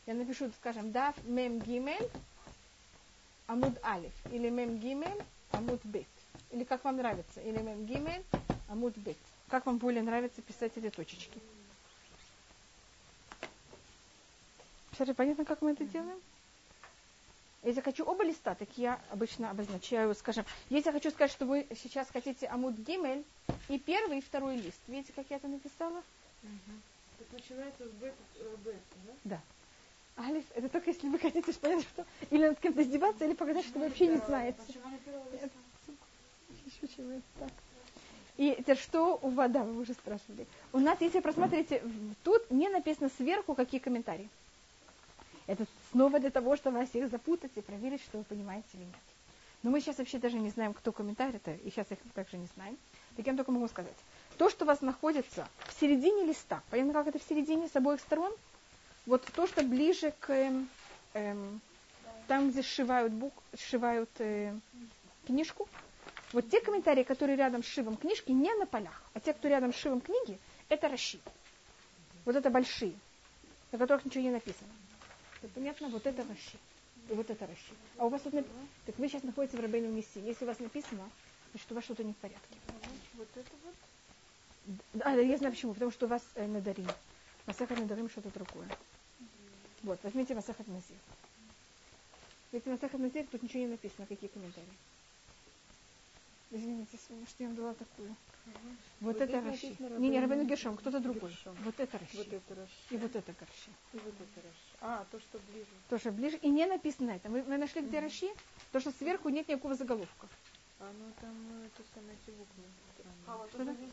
я 0.07 0.15
напишу, 0.15 0.51
скажем, 0.61 0.91
дав 0.91 1.15
мем 1.25 1.61
гимель, 1.61 2.09
амуд 3.47 3.75
алиф, 3.85 4.13
или 4.31 4.49
мем 4.49 4.79
гимель, 4.79 5.23
амуд 5.51 5.85
бет. 5.85 6.07
Или 6.51 6.65
как 6.65 6.83
вам 6.85 6.97
нравится, 6.97 7.41
или 7.41 7.59
мем 7.59 7.85
гимель, 7.85 8.25
амуд 8.69 8.97
бет. 8.97 9.19
Как 9.49 9.67
вам 9.67 9.77
более 9.77 10.03
нравится 10.03 10.41
писать 10.41 10.73
эти 10.77 10.89
точечки? 10.89 11.39
Кстати, 14.93 15.13
понятно, 15.13 15.45
как 15.45 15.61
мы 15.61 15.73
это 15.73 15.85
делаем? 15.85 16.19
Если 17.63 17.77
я 17.79 17.83
хочу 17.83 18.05
оба 18.05 18.25
листа, 18.25 18.57
так 18.57 18.69
я 18.77 19.01
обычно 19.11 19.51
обозначаю, 19.51 20.13
скажем, 20.17 20.45
если 20.69 20.89
я 20.89 20.93
хочу 20.93 21.11
сказать, 21.11 21.31
что 21.31 21.47
вы 21.47 21.67
сейчас 21.81 22.09
хотите 22.11 22.47
амуд 22.49 22.75
гимель, 22.75 23.25
и 23.69 23.79
первый, 23.79 24.19
и 24.19 24.21
второй 24.21 24.57
лист. 24.57 24.81
Видите, 24.89 25.13
как 25.15 25.27
я 25.31 25.37
это 25.37 25.47
написала? 25.47 26.03
Угу. 26.43 26.73
Так 27.19 27.33
начинается 27.33 27.89
с 27.89 27.93
бет, 27.93 28.15
э, 28.41 28.57
да? 28.65 29.13
Да. 29.25 29.41
Алиф, 30.25 30.45
это 30.57 30.69
только 30.69 30.91
если 30.91 31.09
вы 31.09 31.19
хотите 31.21 31.53
понять, 31.55 31.85
что 31.85 32.05
или 32.31 32.49
над 32.49 32.59
кем-то 32.59 32.83
издеваться, 32.83 33.25
или 33.25 33.35
показать, 33.35 33.65
что 33.65 33.79
вы 33.79 33.87
вообще 33.87 34.09
не 34.09 34.17
знаете. 34.19 34.59
так. 37.39 37.49
И 38.39 38.49
это 38.49 38.75
что 38.75 39.21
у 39.23 39.29
вода, 39.29 39.63
вы 39.63 39.81
уже 39.81 39.93
спрашивали. 39.93 40.47
У 40.73 40.81
нас, 40.81 41.01
если 41.01 41.21
просмотрите, 41.21 41.83
тут 42.25 42.51
не 42.51 42.69
написано 42.69 43.09
сверху, 43.17 43.55
какие 43.55 43.81
комментарии. 43.81 44.29
Это 45.53 45.67
снова 45.91 46.19
для 46.19 46.31
того, 46.31 46.57
чтобы 46.57 46.79
вас 46.79 46.89
всех 46.89 47.11
запутать 47.11 47.51
и 47.57 47.61
проверить, 47.61 48.01
что 48.01 48.17
вы 48.17 48.25
понимаете 48.25 48.69
или 48.73 48.85
нет. 48.85 48.95
Но 49.63 49.71
мы 49.71 49.83
сейчас 49.83 49.99
вообще 49.99 50.17
даже 50.17 50.39
не 50.39 50.49
знаем, 50.49 50.73
кто 50.73 50.93
комментарий 50.93 51.37
это, 51.37 51.53
и 51.53 51.71
сейчас 51.71 51.93
их 51.93 51.99
также 52.15 52.39
не 52.39 52.47
знаем. 52.55 52.79
Так 53.19 53.27
я 53.27 53.37
только 53.37 53.53
могу 53.53 53.69
сказать. 53.69 53.95
То, 54.39 54.49
что 54.49 54.65
у 54.65 54.67
вас 54.67 54.81
находится 54.81 55.47
в 55.69 55.79
середине 55.79 56.25
листа, 56.25 56.63
понятно, 56.71 56.95
как 56.95 57.09
это 57.09 57.19
в 57.19 57.23
середине 57.29 57.69
с 57.69 57.77
обоих 57.77 58.01
сторон? 58.01 58.33
Вот 59.05 59.23
то, 59.37 59.47
что 59.47 59.63
ближе 59.63 60.15
к 60.21 60.31
эм, 60.31 60.71
эм 61.13 61.61
там, 62.29 62.51
где 62.51 62.63
сшивают, 62.63 63.13
бук, 63.13 63.35
сшивают 63.55 64.09
э, 64.21 64.55
книжку, 65.27 65.69
Вот 66.33 66.49
те 66.49 66.63
комментарии, 66.63 67.03
которые 67.03 67.37
рядом 67.37 67.63
с 67.63 67.67
шивом 67.67 67.99
книжки, 67.99 68.31
не 68.33 68.55
на 68.55 68.65
полях, 68.65 69.03
а 69.13 69.21
те, 69.21 69.35
кто 69.35 69.49
рядом 69.49 69.75
с 69.75 69.77
шивом 69.77 70.01
книги, 70.01 70.39
это 70.71 70.89
расщи. 70.89 71.21
Вот 72.25 72.37
это 72.37 72.49
большие, 72.49 72.95
на 73.71 73.77
которых 73.77 74.07
ничего 74.07 74.25
не 74.25 74.31
написано. 74.31 74.71
Это 75.43 75.53
понятно? 75.55 75.89
Вот 75.89 76.07
это 76.07 76.25
расщи. 76.29 76.57
И 77.11 77.15
вот 77.15 77.29
это 77.29 77.47
расщи. 77.47 77.75
А 77.99 78.07
у 78.07 78.09
вас 78.09 78.23
тут 78.23 78.33
написано... 78.33 78.67
Так 78.87 78.99
вы 78.99 79.09
сейчас 79.09 79.23
находитесь 79.25 79.59
в 79.59 79.63
Рабейну 79.63 79.91
Месси. 79.91 80.21
Если 80.21 80.45
у 80.45 80.49
вас 80.49 80.59
написано, 80.61 81.09
значит, 81.53 81.73
у 81.73 81.75
вас 81.75 81.85
что-то 81.85 82.05
не 82.05 82.13
в 82.13 82.17
порядке. 82.17 82.57
Вот 83.15 83.29
это 83.35 83.51
вот. 83.65 83.75
Да, 84.93 85.13
я 85.13 85.37
знаю 85.37 85.53
почему. 85.53 85.75
Потому 85.75 85.91
что 85.91 86.07
у 86.07 86.09
вас 86.09 86.23
э, 86.37 86.47
надарим. 86.47 86.87
Масахат 87.47 87.79
надарим 87.79 88.09
что-то 88.09 88.31
другое. 88.31 88.69
Вот, 89.83 89.99
возьмите 90.05 90.35
Масахат 90.35 90.69
Назир. 90.69 90.97
Ведь 92.53 92.65
Масахат 92.67 93.01
Назир 93.01 93.27
тут 93.27 93.43
ничего 93.43 93.61
не 93.61 93.67
написано, 93.67 94.07
какие 94.07 94.31
комментарии. 94.31 94.69
Извините, 96.55 96.99
что 96.99 97.43
я 97.43 97.49
вам 97.49 97.57
дала 97.57 97.75
такую. 97.75 98.15
Вот, 99.01 99.15
Вот 99.15 99.21
это 99.23 99.41
Раши. 99.41 99.75
Не, 99.99 100.11
не, 100.11 100.21
Рабейну 100.21 100.45
Гершом, 100.45 100.77
кто-то 100.77 101.01
другой. 101.01 101.31
Гершом. 101.31 101.57
Вот 101.65 101.81
это 101.81 101.99
Раши. 101.99 102.17
Вот 102.19 102.33
это 102.33 102.55
расщи. 102.55 102.75
И 102.91 102.97
вот 102.99 103.17
это 103.17 103.33
Раши. 103.33 103.71
И 103.95 103.97
вот 103.97 104.15
это 104.15 104.47
расщи. 104.47 104.77
А, 104.83 105.07
то, 105.11 105.19
что 105.19 105.39
ближе. 105.51 105.67
Тоже 105.89 106.11
ближе. 106.11 106.37
И 106.37 106.51
не 106.51 106.67
написано 106.67 107.13
это. 107.13 107.31
Вы, 107.31 107.41
вы 107.43 107.57
нашли, 107.57 107.81
где 107.81 108.01
Раши? 108.01 108.29
То, 108.71 108.81
что 108.81 108.91
сверху 108.91 109.31
нет 109.31 109.49
никакого 109.49 109.75
заголовка. 109.75 110.29
А 110.79 110.93
ну 110.99 111.13
там 111.21 111.35
э, 111.63 111.67
это 111.69 111.89
самое 111.95 112.19
эти 112.23 112.35
буквы. 112.37 112.65
А 113.27 113.37
вот 113.39 113.49
Что 113.49 113.63
это 113.63 113.73
да? 113.73 113.75
здесь 113.75 113.91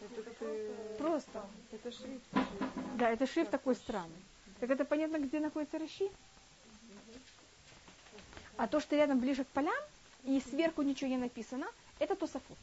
Это 0.00 0.20
это 0.20 0.30
просто... 0.30 0.94
Просто. 0.98 1.46
Это 1.72 1.90
шрифт. 1.90 2.24
Да, 2.96 3.10
это 3.10 3.26
шрифт 3.26 3.50
такой 3.50 3.74
странный. 3.74 4.22
Так 4.60 4.70
это 4.70 4.84
понятно, 4.84 5.18
где 5.18 5.40
находится 5.40 5.78
Раши? 5.78 6.08
А 8.56 8.68
то, 8.68 8.78
что 8.78 8.94
рядом 8.94 9.18
ближе 9.18 9.44
к 9.44 9.48
полям, 9.48 9.74
и 10.24 10.40
сверху 10.40 10.82
ничего 10.82 11.08
не 11.10 11.16
написано, 11.16 11.66
это 11.98 12.16
Тософот. 12.16 12.58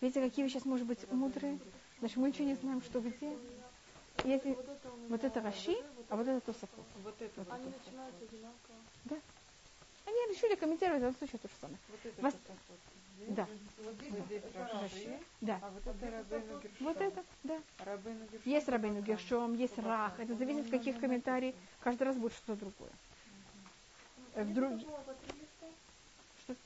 Видите, 0.00 0.20
какие 0.20 0.44
вы 0.44 0.50
сейчас, 0.50 0.64
может 0.64 0.86
быть, 0.86 1.10
мудрые? 1.12 1.58
Значит, 1.98 2.16
мы 2.16 2.28
ничего 2.28 2.44
не 2.46 2.54
знаем, 2.54 2.82
что 2.82 3.00
где. 3.00 3.36
Если... 4.24 4.50
Вот 4.52 4.68
это 4.68 4.90
Вот 5.08 5.24
это 5.24 5.40
Раши, 5.40 5.76
а 6.08 6.16
вот 6.16 6.26
это 6.28 6.40
Тософот. 6.40 6.84
Вот 7.04 7.14
это. 7.20 7.32
вот 7.40 7.50
Они 7.52 7.68
это. 7.68 7.78
начинаются 7.84 8.24
одинаково. 8.24 9.20
Они 10.06 10.34
решили 10.34 10.54
комментировать, 10.56 11.00
в 11.02 11.04
этом 11.04 11.16
случае 11.18 11.38
то 11.38 11.48
же 11.48 11.54
самое. 11.60 11.78
Вот 11.88 12.00
это 12.04 12.22
Вас-. 12.22 12.34
Да, 13.28 13.46
Вот 13.84 13.94
здесь 14.26 14.42
Раши. 14.54 15.18
да. 15.42 15.58
А 15.62 15.70
вот 15.70 15.86
это 15.86 16.10
Рабейну 16.10 16.60
Гершом. 16.60 16.86
Вот 16.86 17.00
это, 17.00 17.24
да. 17.44 17.60
Рабейну 17.84 18.24
Гершом. 18.24 18.40
Есть 18.52 18.68
Рабейну 18.68 19.02
Гершом, 19.02 19.54
есть 19.54 19.78
Рах. 19.78 20.18
Это 20.18 20.34
зависит 20.34 20.64
от 20.64 20.70
каких 20.70 20.98
комментариев. 20.98 21.54
Каждый 21.80 22.04
раз 22.04 22.16
будет 22.16 22.32
что-то 22.32 22.56
другое. 22.60 22.90
Э, 24.34 24.42
В 24.42 24.54
друг... 24.54 24.72
Было 24.72 24.96
по 25.06 25.12
три 25.12 25.38
листа. 25.38 25.66
Что? 26.42 26.56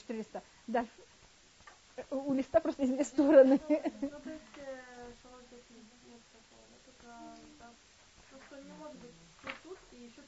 Три 0.00 0.18
листа. 0.18 0.42
Да. 0.66 0.86
У 2.10 2.32
листа 2.32 2.60
просто 2.60 2.82
есть 2.82 2.94
две 2.94 3.04
стороны. 3.04 3.60
Ну, 3.68 3.76
есть, 3.76 4.42
э, 4.56 5.12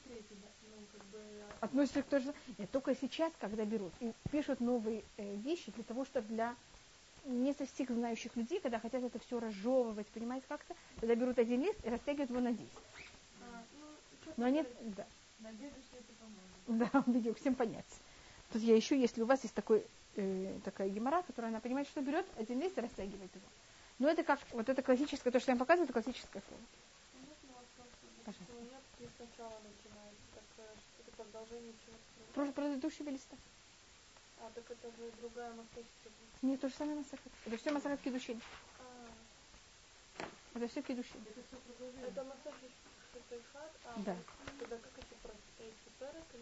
третий, 0.03 0.35
да, 0.41 0.47
ну, 0.69 0.77
бы... 1.11 1.19
Относится 1.61 2.03
к 2.03 2.05
той 2.05 2.19
же... 2.21 2.33
Нет, 2.57 2.69
только 2.71 2.95
сейчас, 2.95 3.33
когда 3.39 3.65
берут 3.65 3.91
и 3.99 4.13
пишут 4.31 4.59
новые 4.59 5.03
э, 5.17 5.35
вещи 5.37 5.71
для 5.71 5.83
того, 5.83 6.05
чтобы 6.05 6.27
для 6.27 6.55
не 7.25 7.53
со 7.53 7.65
всех 7.65 7.89
знающих 7.89 8.35
людей, 8.35 8.59
когда 8.59 8.79
хотят 8.79 9.03
это 9.03 9.17
все 9.19 9.39
разжевывать, 9.39 10.05
понимаете, 10.07 10.45
как-то, 10.47 10.75
тогда 10.99 11.15
берут 11.15 11.39
один 11.39 11.61
лист 11.61 11.79
и 11.83 11.89
растягивают 11.89 12.29
его 12.29 12.39
на 12.39 12.51
10. 12.51 12.67
А, 13.41 13.63
ну, 13.79 14.33
Но 14.37 14.45
они... 14.45 14.63
Да. 14.95 15.05
Надеюсь, 15.39 15.73
что 15.89 15.97
это 15.97 16.13
поможет. 16.19 16.91
Да, 16.93 17.11
видео, 17.11 17.33
всем 17.33 17.55
понять. 17.55 17.85
Тут 18.51 18.61
я 18.61 18.75
еще, 18.75 18.99
если 18.99 19.21
у 19.21 19.25
вас 19.25 19.41
есть 19.43 19.55
такой, 19.55 19.83
э, 20.15 20.59
такая 20.63 20.89
гемора, 20.89 21.23
которая 21.23 21.51
она 21.51 21.59
понимает, 21.59 21.87
что 21.87 22.01
берет 22.01 22.25
один 22.37 22.61
лист 22.61 22.77
и 22.77 22.81
растягивает 22.81 23.33
его. 23.35 23.45
Но 23.99 24.09
это 24.09 24.23
как, 24.23 24.39
вот 24.51 24.67
это 24.69 24.81
классическое, 24.81 25.31
то, 25.31 25.39
что 25.39 25.51
я 25.51 25.55
вам 25.55 25.59
показываю, 25.59 25.85
это 25.85 25.93
классическая 25.93 26.41
форма. 26.41 26.65
Пожалуйста. 28.25 28.53
Это. 30.35 31.23
Просто 32.33 32.53
предыдущего 32.53 33.09
листа. 33.09 33.37
А, 34.41 34.51
так 34.53 34.69
это 34.69 34.87
же 34.97 35.11
другая 35.21 35.51
масочка. 35.53 36.09
Нет, 36.41 36.59
то 36.59 36.69
же 36.69 36.75
самое 36.75 36.97
масахат. 36.97 37.31
Это 37.45 37.57
все 37.57 37.71
масахат 37.71 38.01
кедушин. 38.01 38.41
А, 38.79 40.25
Это 40.55 40.67
все 40.67 40.81
кедушин. 40.81 41.23
это 42.05 42.23
массаж 42.23 42.53
Шифайхат? 42.53 42.94
А, 43.85 43.99
Да. 44.05 44.15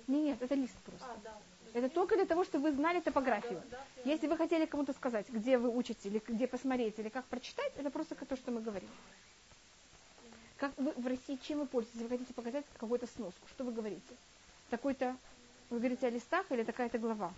Не, 0.07 0.21
нет, 0.21 0.41
это 0.41 0.55
лист 0.55 0.75
просто. 0.85 1.05
А, 1.05 1.17
да. 1.23 1.37
Это 1.73 1.89
только 1.89 2.15
для 2.15 2.25
того, 2.25 2.43
чтобы 2.43 2.69
вы 2.69 2.75
знали 2.75 2.99
топографию. 2.99 3.61
Да, 3.71 3.77
да, 3.95 4.09
Если 4.09 4.27
вы 4.27 4.37
хотели 4.37 4.65
кому-то 4.65 4.93
сказать, 4.93 5.27
где 5.29 5.57
вы 5.57 5.69
учите, 5.69 6.09
или 6.09 6.21
где 6.27 6.47
посмотреть, 6.47 6.99
или 6.99 7.09
как 7.09 7.25
прочитать, 7.25 7.71
это 7.77 7.89
просто 7.89 8.15
то, 8.15 8.35
что 8.35 8.51
мы 8.51 8.61
говорим. 8.61 8.89
Как 10.57 10.71
вы 10.77 10.91
в 10.91 11.07
России 11.07 11.39
чем 11.41 11.59
вы 11.59 11.65
пользуетесь? 11.65 12.01
Вы 12.01 12.09
хотите 12.09 12.33
показать 12.33 12.65
какую-то 12.77 13.07
сноску. 13.07 13.47
Что 13.49 13.63
вы 13.63 13.71
говорите? 13.71 14.15
Такой-то, 14.69 15.15
вы 15.69 15.79
говорите 15.79 16.07
о 16.07 16.09
листах 16.09 16.45
или 16.51 16.63
такая-то 16.63 16.99
глава? 16.99 17.33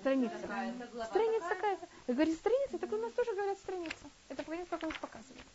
Страница. 0.00 0.36
Страница 0.38 1.48
какая-то. 1.48 1.88
Вы 2.06 2.14
говорите 2.14 2.38
страница, 2.38 2.78
так 2.78 2.92
у 2.92 2.96
нас 2.96 3.12
тоже 3.12 3.32
говорят 3.32 3.58
страница. 3.58 4.10
Это 4.28 4.42
понятно, 4.42 4.66
как 4.76 4.82
у 4.82 4.90
нас 4.90 4.98
показывают. 4.98 5.46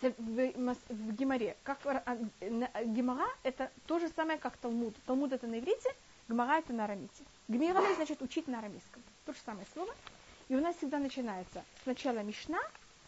В, 0.00 1.12
Геморе, 1.12 1.56
как 1.64 1.84
ра- 1.84 2.02
а, 2.06 2.16
на- 2.44 2.84
Гемора, 2.84 3.28
это 3.42 3.70
то 3.86 3.98
же 3.98 4.08
самое, 4.10 4.38
как 4.38 4.56
Талмуд. 4.58 4.94
Талмуд 5.06 5.32
это 5.32 5.46
на 5.46 5.58
иврите, 5.58 5.88
Гемора 6.28 6.58
это 6.58 6.72
на 6.72 6.84
арамите. 6.84 7.24
Гемора 7.48 7.94
значит 7.96 8.22
учить 8.22 8.46
на 8.48 8.58
арамейском. 8.58 9.02
То 9.26 9.32
же 9.32 9.38
самое 9.44 9.66
слово. 9.72 9.92
И 10.48 10.54
у 10.54 10.60
нас 10.60 10.76
всегда 10.76 10.98
начинается 10.98 11.64
сначала 11.82 12.20
Мишна, 12.20 12.60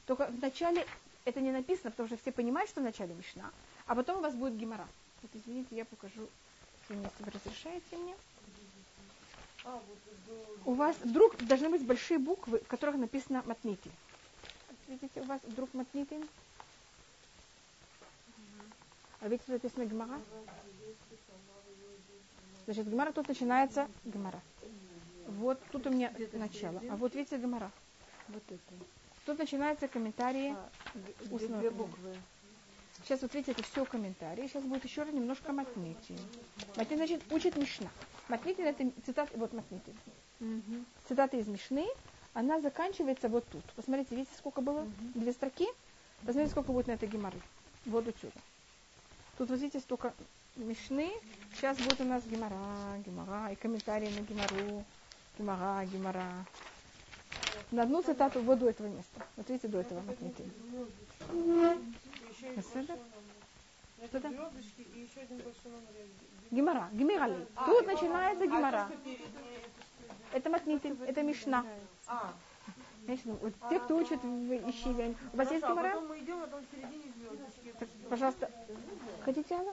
только 0.07 0.27
в 0.27 0.41
начале 0.43 0.85
это 1.25 1.41
не 1.41 1.53
написано, 1.53 1.91
потому 1.91 2.09
что 2.09 2.17
все 2.19 2.33
понимают, 2.33 2.69
что 2.71 2.81
в 2.81 2.85
начале 2.85 3.15
Мишна, 3.15 3.51
а 3.87 3.95
потом 3.95 4.19
у 4.19 4.21
вас 4.23 4.35
будет 4.35 4.57
Гемора. 4.57 4.87
Вот 5.23 5.31
извините, 5.35 5.77
я 5.77 5.85
покажу, 5.85 6.29
если 6.89 7.23
вы 7.25 7.31
разрешаете 7.31 7.97
мне. 7.97 8.15
А, 9.65 9.81
У 10.65 10.75
вас 10.75 10.97
вдруг 11.05 11.37
должны 11.45 11.69
быть 11.69 11.85
большие 11.85 12.19
буквы, 12.19 12.59
в 12.59 12.67
которых 12.67 12.97
написано 12.97 13.43
Матнитин. 13.47 13.93
Видите, 14.89 15.21
у 15.21 15.25
вас 15.25 15.41
вдруг 15.45 15.73
Матнитин? 15.75 16.27
А 19.21 19.29
видите, 19.29 19.45
тут 19.47 19.63
написано 19.63 19.87
Гмара? 19.87 20.21
Значит, 22.65 22.89
Гмара 22.89 23.13
тут 23.13 23.29
начинается 23.29 23.89
Гмара. 24.05 24.41
Вот 25.27 25.61
тут 25.71 25.87
у 25.87 25.91
меня 25.91 26.13
начало. 26.33 26.83
А 26.91 26.97
вот 26.97 27.15
видите 27.15 27.37
Гмара. 27.37 27.71
Вот 28.29 28.43
это. 28.49 28.85
Тут 29.27 29.39
начинаются 29.39 29.89
комментарии. 29.89 30.55
А, 30.57 30.71
устного 31.31 31.61
две 31.61 31.71
буквы. 31.71 32.17
Сейчас 33.03 33.23
вот 33.23 33.35
видите, 33.35 33.53
это 33.53 33.63
все 33.63 33.85
комментарии. 33.85 34.47
Сейчас 34.47 34.63
будет 34.65 34.85
еще 34.85 35.03
раз 35.03 35.13
немножко 35.13 35.53
Матнитин. 35.53 36.19
Матнитин, 36.77 36.97
значит, 36.97 37.23
учит 37.31 37.57
Мишна. 37.57 37.89
Матнитин 38.29 38.67
это 38.67 38.91
цитата, 39.05 39.31
вот 39.37 39.53
Матнитин. 39.53 39.95
цитата 41.09 41.37
из 41.37 41.47
Мишны, 41.49 41.87
она 42.35 42.61
заканчивается 42.61 43.29
вот 43.29 43.45
тут. 43.49 43.65
Посмотрите, 43.75 44.15
видите, 44.15 44.37
сколько 44.37 44.61
было? 44.61 44.87
Две 45.15 45.33
строки. 45.33 45.67
Посмотрите, 46.21 46.51
сколько 46.51 46.73
будет 46.73 46.87
на 46.87 46.93
этой 46.93 47.09
геморы. 47.09 47.39
Вот 47.87 48.07
отсюда. 48.07 48.35
Тут, 49.41 49.49
вот 49.49 49.59
видите, 49.59 49.81
столько 49.81 50.13
Мишны. 50.57 51.11
Сейчас 51.55 51.79
будет 51.79 51.99
у 52.03 52.05
нас 52.05 52.23
гемора, 52.27 52.99
гемора, 53.07 53.51
и 53.51 53.55
комментарии 53.55 54.11
на 54.11 54.21
гемору. 54.21 54.85
Гемора, 55.39 55.83
гемора. 55.87 56.45
На 57.71 57.85
одну 57.85 58.03
цитату 58.03 58.43
вот 58.43 58.59
до 58.59 58.69
этого 58.69 58.89
места. 58.89 59.23
Вот 59.39 59.49
видите, 59.49 59.69
до 59.69 59.81
этого 59.81 60.03
матнити. 60.03 60.43
Еще 60.43 60.53
и 62.53 62.55
Посмотри. 62.55 62.57
большой 62.57 62.85
номер. 62.85 62.99
Что 64.09 64.21
там? 64.21 64.35
Гемора, 66.51 66.91
гемерали. 66.93 67.47
А, 67.57 67.65
Тут 67.65 67.87
начинается 67.87 68.45
а 68.45 68.47
гемора. 68.47 68.91
это 70.35 70.51
что? 70.51 71.07
Это 71.07 71.23
Мишна. 71.23 71.65
Знаете, 73.05 73.23
ну, 73.27 73.35
вот 73.43 73.53
те, 73.69 73.81
кто 73.81 73.97
учат 73.97 74.23
в 74.23 74.71
Ищиве, 74.71 75.15
у 75.33 75.37
вас 75.37 75.51
есть 75.51 75.63
хорошо, 75.65 75.81
а 75.81 75.83
гемора? 75.83 75.91
потом 75.95 76.09
мы 76.09 76.19
идем, 76.19 76.43
а 76.43 76.47
там 76.47 76.61
в 76.61 76.77
середине 76.77 77.05
звездочки. 77.17 77.75
Так, 77.79 77.89
пожалуйста, 78.09 78.51
хотите 79.25 79.55
она? 79.55 79.73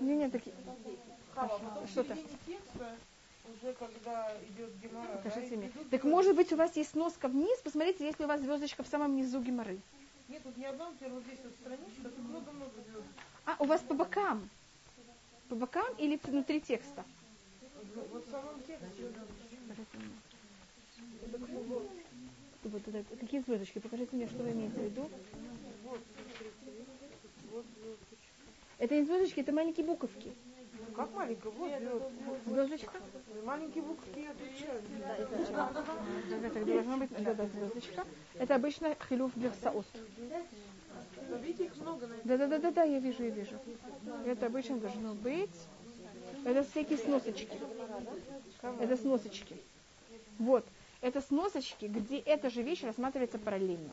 Не, 0.00 0.16
нет, 0.16 0.32
такие. 0.32 0.54
В 1.34 1.88
Что-то. 1.88 2.16
уже 3.62 3.72
когда 3.74 4.32
идет 4.48 4.70
гемора, 4.82 5.08
Покажите 5.22 5.50
да, 5.50 5.56
мне. 5.56 5.68
идут 5.68 5.90
Так 5.90 6.04
может 6.04 6.34
быть 6.34 6.52
у 6.52 6.56
вас 6.56 6.74
есть 6.76 6.90
сноска 6.90 7.28
вниз, 7.28 7.58
посмотрите, 7.62 8.04
если 8.06 8.24
у 8.24 8.26
вас 8.26 8.40
звездочка 8.40 8.82
в 8.82 8.88
самом 8.88 9.16
низу 9.16 9.40
геморы. 9.40 9.78
Нет, 10.28 10.42
тут 10.42 10.56
не 10.56 10.64
одна, 10.64 10.90
например, 10.90 11.14
вот 11.14 11.24
здесь 11.24 11.38
вот 11.44 11.52
страничка, 11.60 12.02
тут 12.08 12.18
много-много 12.18 12.70
звездочек. 12.74 13.10
А, 13.44 13.56
у 13.58 13.64
вас 13.66 13.80
по 13.82 13.94
бокам. 13.94 14.48
По 15.50 15.54
бокам 15.56 15.86
или 15.98 16.18
внутри 16.24 16.60
текста? 16.60 17.04
Вот 18.10 18.26
в 18.26 18.30
самом 18.30 18.60
тексте. 18.62 19.12
Вот 22.64 22.88
это, 22.88 23.04
какие 23.16 23.40
звездочки? 23.42 23.78
Покажите 23.78 24.16
мне, 24.16 24.26
что 24.26 24.42
вы 24.42 24.52
имеете 24.52 24.74
в 24.74 24.84
виду. 24.84 25.10
Это 28.78 28.94
не 28.94 29.04
звездочки, 29.04 29.40
это 29.40 29.52
маленькие 29.52 29.86
буковки. 29.86 30.32
Как 30.96 31.12
маленькая? 31.14 31.50
Вот, 31.50 31.70
Звездочка. 32.46 33.00
Маленькие 33.44 33.84
отвечают. 33.84 34.84
Да, 36.30 36.48
Это 36.48 36.64
должна 36.64 36.96
быть 36.96 37.10
да, 37.24 37.34
да, 37.34 37.46
звездочка. 37.46 38.04
Это 38.34 38.54
обычно 38.54 38.96
хилюф 39.08 39.36
герсаот. 39.36 39.86
Видите, 41.42 41.64
их 41.64 41.76
много 41.76 42.08
Да, 42.24 42.38
да, 42.38 42.46
да, 42.46 42.58
да, 42.58 42.70
да, 42.70 42.82
я 42.84 42.98
вижу, 42.98 43.24
я 43.24 43.30
вижу. 43.30 43.58
Это 44.24 44.46
обычно 44.46 44.78
должно 44.78 45.14
быть. 45.14 45.50
Это 46.44 46.62
всякие 46.64 46.98
сносочки. 46.98 47.58
Это 48.80 48.96
сносочки. 48.96 49.56
Вот. 50.38 50.64
Это 51.04 51.20
сносочки, 51.20 51.84
где 51.84 52.18
эта 52.18 52.48
же 52.48 52.62
вещь 52.62 52.82
рассматривается 52.82 53.38
параллельно. 53.38 53.90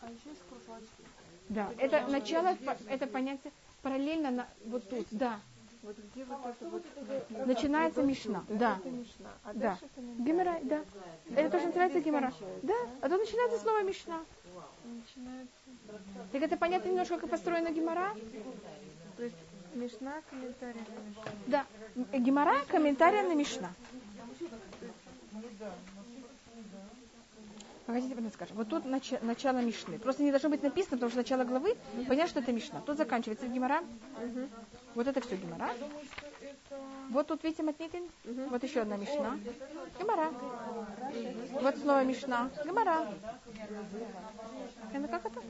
А 0.00 0.06
еще 0.06 0.30
есть 0.30 0.40
кружочки. 0.48 1.04
Да, 1.48 1.70
это 1.78 2.04
начало, 2.08 2.56
по- 2.56 2.76
это 2.88 3.06
понятие 3.06 3.52
параллельно 3.82 4.32
на, 4.32 4.48
вот 4.66 4.88
тут, 4.90 5.06
да. 5.12 5.38
Вот 5.84 5.96
где 6.12 6.24
вот 6.24 6.40
это 6.46 6.68
вот? 6.68 7.46
Начинается 7.46 8.02
мишна, 8.02 8.44
да. 8.48 8.78
Это 8.80 8.90
Мишна. 8.90 9.30
А 9.44 9.52
Да. 9.54 9.78
это. 9.80 10.22
Гемора, 10.22 10.58
да. 10.64 10.84
Это 11.36 11.48
тоже 11.50 11.66
называется 11.66 12.00
гемора. 12.00 12.32
Да, 12.62 12.74
а 13.02 13.08
то 13.08 13.16
начинается 13.16 13.58
снова 13.60 13.82
мишна. 13.84 14.20
Начинается. 14.84 15.52
Так 16.32 16.42
это 16.42 16.56
понятно 16.56 16.88
немножко, 16.88 17.18
как 17.18 17.30
построена 17.30 17.70
гемора? 17.70 18.16
То 19.16 19.22
есть 19.22 19.36
Мишна, 19.74 20.20
комментарий 20.28 20.80
на 20.80 21.08
Мишна. 21.08 21.32
Да. 21.46 21.66
Гемора, 22.18 22.58
комментарий 22.66 23.22
на 23.22 23.34
мишна. 23.36 23.70
Погодите, 27.90 28.14
потом 28.14 28.30
скажем. 28.30 28.56
Вот 28.56 28.68
тут 28.68 28.84
нач- 28.84 29.18
начало 29.24 29.58
Мишны. 29.58 29.98
Просто 29.98 30.22
не 30.22 30.30
должно 30.30 30.48
быть 30.48 30.62
написано, 30.62 30.96
потому 30.96 31.10
что 31.10 31.18
начало 31.18 31.42
главы, 31.42 31.76
понятно, 32.06 32.28
что 32.28 32.38
это 32.38 32.52
Мишна. 32.52 32.80
Тут 32.82 32.98
заканчивается 32.98 33.48
Гемора. 33.48 33.82
Вот 34.94 35.08
это 35.08 35.20
все 35.20 35.34
Гемора. 35.34 35.70
Вот 37.10 37.26
тут, 37.26 37.42
видите, 37.42 37.64
Матнитин? 37.64 38.04
Вот 38.48 38.62
еще 38.62 38.82
одна 38.82 38.96
Мишна. 38.96 39.40
Гемора. 39.98 40.30
Вот 41.60 41.76
снова 41.78 42.04
Мишна. 42.04 42.48
Гемора. 42.64 43.08
Это 44.92 45.08
как 45.08 45.26
это? 45.26 45.40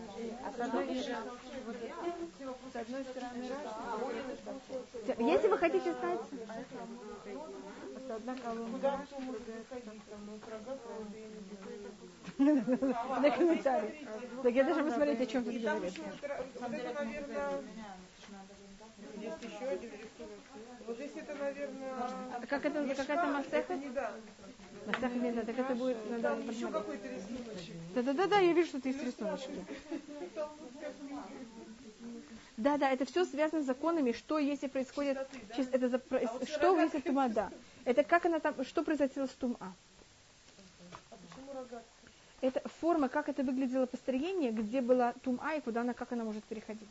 С 0.56 0.61
одной 2.76 3.04
стороны 3.04 3.49
раз, 3.50 5.18
Если 5.18 5.49
вы 5.49 5.59
хотите 5.59 5.92
знать, 5.92 6.20
с 8.06 8.11
одна 8.11 8.35
колонна. 8.37 9.06
На 12.39 13.31
комментарий. 13.31 14.07
Так 14.43 14.55
я 14.55 14.65
даже 14.65 14.83
посмотреть, 14.85 15.21
о 15.21 15.27
чем 15.27 15.45
тут 15.45 15.55
говорит. 15.61 15.95
вот, 20.87 20.97
здесь 20.97 21.11
это, 21.17 21.35
наверное, 21.35 21.93
А 22.35 22.41
Как 22.49 22.65
это, 22.65 22.95
какая-то 22.95 23.27
масеха? 23.27 23.75
не 23.75 23.89
да. 23.91 24.13
Масеха 24.87 25.09
не 25.09 25.33
да, 25.33 25.43
так 25.45 25.59
это 25.59 25.75
будет, 25.75 26.11
надо 26.11 26.41
еще 26.51 26.69
какой-то 26.69 27.07
рисуночек. 27.09 27.75
Да-да-да, 27.95 28.39
я 28.39 28.53
вижу, 28.53 28.69
что 28.69 28.81
ты 28.81 28.89
есть 28.89 29.03
рисуночки. 29.03 29.65
Да, 32.57 32.77
да, 32.77 32.91
это 32.91 33.05
все 33.07 33.25
связано 33.25 33.63
с 33.63 33.67
законами, 33.67 34.13
что 34.13 34.39
если 34.39 34.67
происходит, 34.67 35.19
сейчас 35.53 35.69
это 35.73 35.89
за- 35.89 35.99
про- 35.99 36.21
что 36.47 36.79
если 36.79 37.01
тума, 37.01 37.29
да. 37.29 37.51
Это 37.87 38.05
как 38.05 38.27
она 38.27 38.41
там, 38.41 38.63
что 38.65 38.83
произошло 38.83 39.27
с 39.27 39.31
тума. 39.31 39.75
Это 42.40 42.62
форма, 42.80 43.09
как 43.09 43.28
это 43.28 43.42
выглядело 43.42 43.87
построение, 43.87 44.50
где 44.50 44.80
была 44.80 45.12
тума 45.23 45.54
и 45.54 45.61
куда 45.61 45.82
она, 45.82 45.92
как 45.92 46.12
она 46.12 46.25
может 46.25 46.44
переходить. 46.44 46.88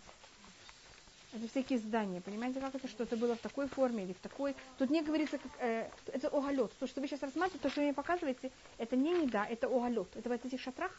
Это 1.32 1.48
всякие 1.48 1.78
здания, 1.78 2.22
понимаете, 2.22 2.60
как 2.60 2.74
это, 2.74 2.88
что 2.88 3.04
это 3.04 3.16
было 3.16 3.36
в 3.36 3.40
такой 3.40 3.68
форме 3.68 4.04
или 4.04 4.14
в 4.14 4.20
такой. 4.20 4.56
Тут 4.80 4.90
не 4.90 5.04
говорится, 5.04 5.38
как, 5.38 5.52
э, 5.60 5.88
это 6.08 6.28
оголет. 6.30 6.72
То, 6.80 6.88
что 6.88 7.02
вы 7.02 7.08
сейчас 7.08 7.22
рассматриваете, 7.22 7.62
то, 7.62 7.70
что 7.70 7.82
вы 7.82 7.86
мне 7.86 7.94
показываете, 7.94 8.52
это 8.80 8.96
не 8.96 9.12
неда, 9.12 9.46
это 9.46 9.68
оголет. 9.68 10.08
Это 10.16 10.30
в 10.30 10.32
этих 10.32 10.60
шатрах. 10.60 10.92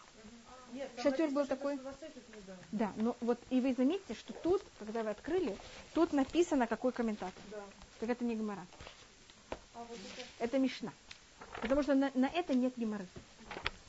Нет, 0.73 0.89
Шатер 1.03 1.31
был 1.31 1.47
такой. 1.47 1.81
Да, 2.71 2.93
но 2.97 3.17
вот 3.21 3.41
и 3.51 3.61
вы 3.61 3.75
заметите, 3.75 4.15
что 4.15 4.33
тут, 4.33 4.63
когда 4.79 5.03
вы 5.03 5.11
открыли, 5.11 5.57
тут 5.95 6.13
написано, 6.13 6.69
какой 6.69 6.93
комментатор. 6.93 7.43
Да. 7.51 7.59
Так 7.99 8.11
это 8.11 8.25
не 8.25 8.37
гемора. 8.37 8.65
А 9.75 9.85
вот 9.89 9.99
это 9.99 10.45
Это 10.45 10.59
Мишна. 10.59 10.93
Потому 11.61 11.83
что 11.83 11.95
на, 11.95 12.13
на 12.15 12.27
это 12.27 12.55
нет 12.55 12.73
геморы. 12.77 13.07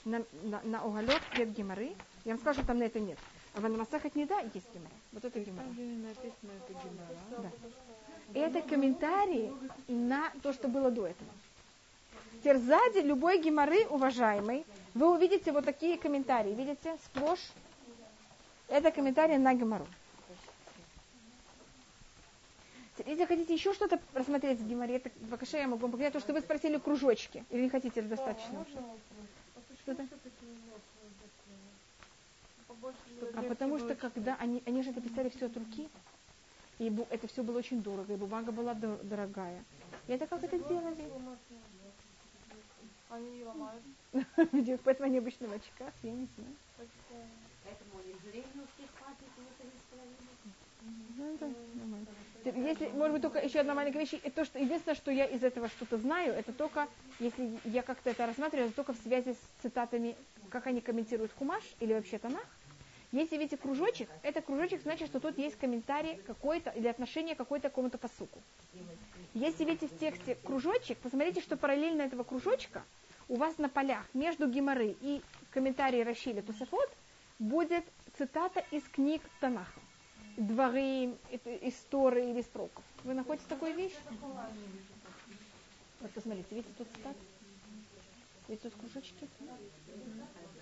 На, 0.05 0.23
на, 0.43 0.61
на 0.63 0.81
оголет 0.81 1.21
нет 1.37 1.53
геморы. 1.53 1.91
Я 2.25 2.33
вам 2.33 2.39
скажу, 2.39 2.63
там 2.65 2.79
на 2.79 2.83
это 2.83 2.99
нет. 2.99 3.19
А 3.53 3.61
в 3.61 3.65
Анамасахат 3.65 4.15
не 4.15 4.25
да, 4.25 4.39
есть 4.39 4.67
гемора. 4.73 4.93
Вот 5.11 5.25
это 5.25 5.39
гемора. 5.39 5.67
Это. 6.11 6.31
Да. 7.41 7.51
Это 8.33 8.61
комментарии 8.61 9.51
на 9.87 10.31
то, 10.41 10.53
что 10.53 10.67
было 10.67 10.89
до 10.89 11.07
этого. 11.07 11.29
Теперь 12.39 12.57
сзади 12.57 12.99
любой 12.99 13.39
геморы, 13.39 13.85
уважаемый, 13.87 14.65
вы 14.93 15.13
увидите 15.13 15.51
вот 15.51 15.65
такие 15.65 15.97
комментарии. 15.97 16.53
Видите, 16.53 16.97
сплошь. 17.05 17.51
Это 18.67 18.89
комментарии 18.89 19.37
на 19.37 19.53
гемору. 19.53 19.85
Если 23.05 23.25
хотите 23.25 23.53
еще 23.53 23.73
что-то 23.73 23.99
рассмотреть 24.13 24.59
в 24.59 24.67
геморе, 24.67 24.97
это 24.97 25.09
я 25.57 25.67
могу 25.67 25.81
вам 25.81 25.91
показать, 25.91 26.13
то, 26.13 26.19
что 26.19 26.33
вы 26.33 26.41
спросили 26.41 26.77
кружочки. 26.77 27.43
Или 27.49 27.63
не 27.63 27.69
хотите, 27.69 28.01
достаточно? 28.01 28.59
можно 28.59 28.81
А 29.87 29.95
такие? 29.95 30.11
Побольше 32.67 32.99
А 33.33 33.43
потому 33.43 33.79
что 33.79 33.95
когда 33.95 34.35
они, 34.35 34.61
они 34.65 34.83
же 34.83 34.91
это 34.91 35.01
писали 35.01 35.29
все 35.29 35.47
от 35.47 35.57
руки, 35.57 35.89
и 36.79 36.89
бу- 36.89 37.07
это 37.09 37.27
все 37.27 37.43
было 37.43 37.57
очень 37.57 37.81
дорого, 37.81 38.13
и 38.13 38.17
бумага 38.17 38.51
была 38.51 38.73
дор- 38.73 39.03
дорогая. 39.03 39.63
И 40.07 40.11
это 40.11 40.27
как 40.27 40.43
это 40.43 40.57
делали? 40.57 41.11
Они 43.09 43.37
не 43.37 43.43
ломают. 43.43 43.83
Поэтому 44.83 45.07
они 45.07 45.17
обычно 45.17 45.47
в 45.47 45.51
очках, 45.51 45.93
я 46.03 46.11
не 46.11 46.27
знаю. 46.37 46.55
Поэтому 47.63 47.99
они 47.99 48.13
железно 48.23 48.63
у 48.63 48.67
всех 48.67 48.89
хватит, 48.97 49.29
и 49.37 49.41
это 49.41 49.63
не. 49.63 49.81
Ну, 51.17 51.35
это 51.35 51.45
нормально. 51.75 52.07
Если, 52.43 52.87
может 52.87 53.13
быть, 53.13 53.21
только 53.21 53.39
еще 53.39 53.59
одна 53.59 53.73
маленькая 53.73 53.99
вещь. 53.99 54.13
И 54.13 54.29
то, 54.29 54.45
что, 54.45 54.59
единственное, 54.59 54.95
что 54.95 55.11
я 55.11 55.25
из 55.25 55.43
этого 55.43 55.67
что-то 55.69 55.97
знаю, 55.97 56.33
это 56.33 56.51
только, 56.51 56.87
если 57.19 57.59
я 57.65 57.81
как-то 57.81 58.09
это 58.09 58.25
рассматриваю, 58.25 58.67
это 58.67 58.75
только 58.75 58.93
в 58.93 58.97
связи 58.97 59.33
с 59.33 59.61
цитатами, 59.61 60.15
как 60.49 60.67
они 60.67 60.81
комментируют 60.81 61.31
Хумаш 61.37 61.63
или 61.79 61.93
вообще 61.93 62.17
Танах. 62.17 62.45
Если 63.11 63.35
видите 63.35 63.57
кружочек, 63.57 64.09
это 64.23 64.41
кружочек 64.41 64.81
значит, 64.83 65.09
что 65.09 65.19
тут 65.19 65.37
есть 65.37 65.57
комментарий 65.57 66.15
какой-то 66.25 66.69
или 66.69 66.87
отношение 66.87 67.35
какой-то 67.35 67.67
к 67.67 67.71
какому-то 67.71 67.97
посуку. 67.97 68.39
Если 69.33 69.65
видите 69.65 69.87
в 69.87 69.99
тексте 69.99 70.35
кружочек, 70.35 70.97
посмотрите, 70.99 71.41
что 71.41 71.57
параллельно 71.57 72.03
этого 72.03 72.23
кружочка 72.23 72.83
у 73.27 73.35
вас 73.35 73.57
на 73.57 73.67
полях 73.67 74.05
между 74.13 74.47
Гимары 74.47 74.95
и 75.01 75.21
комментарии 75.51 76.01
Рашиля 76.01 76.41
Тусафот 76.41 76.89
будет 77.37 77.83
цитата 78.17 78.63
из 78.71 78.83
книг 78.83 79.21
Танаха. 79.41 79.80
Дворы, 80.41 81.13
истории 81.61 82.31
или 82.31 82.41
строков. 82.41 82.83
Вы 83.03 83.13
находите 83.13 83.45
такую 83.47 83.75
вещь? 83.75 83.93
Вот 85.99 86.11
посмотрите, 86.13 86.55
видите 86.55 86.73
тут 86.79 86.87
цитат? 86.95 87.15
Видите 88.47 88.71
тут 88.71 88.79
кружочки? 88.79 89.27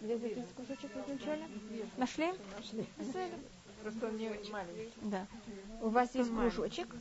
Где 0.01 0.17
здесь 0.17 0.45
кружочек 0.53 0.91
изначально? 1.07 1.47
Нашли? 1.95 2.33
Нашли. 2.57 2.85
Просто 3.81 4.07
он 4.07 4.17
не 4.17 4.29
маленький. 4.51 4.91
Да. 5.03 5.25
У 5.81 5.87
вас 5.87 6.13
есть 6.13 6.29
кружочек. 6.29 6.93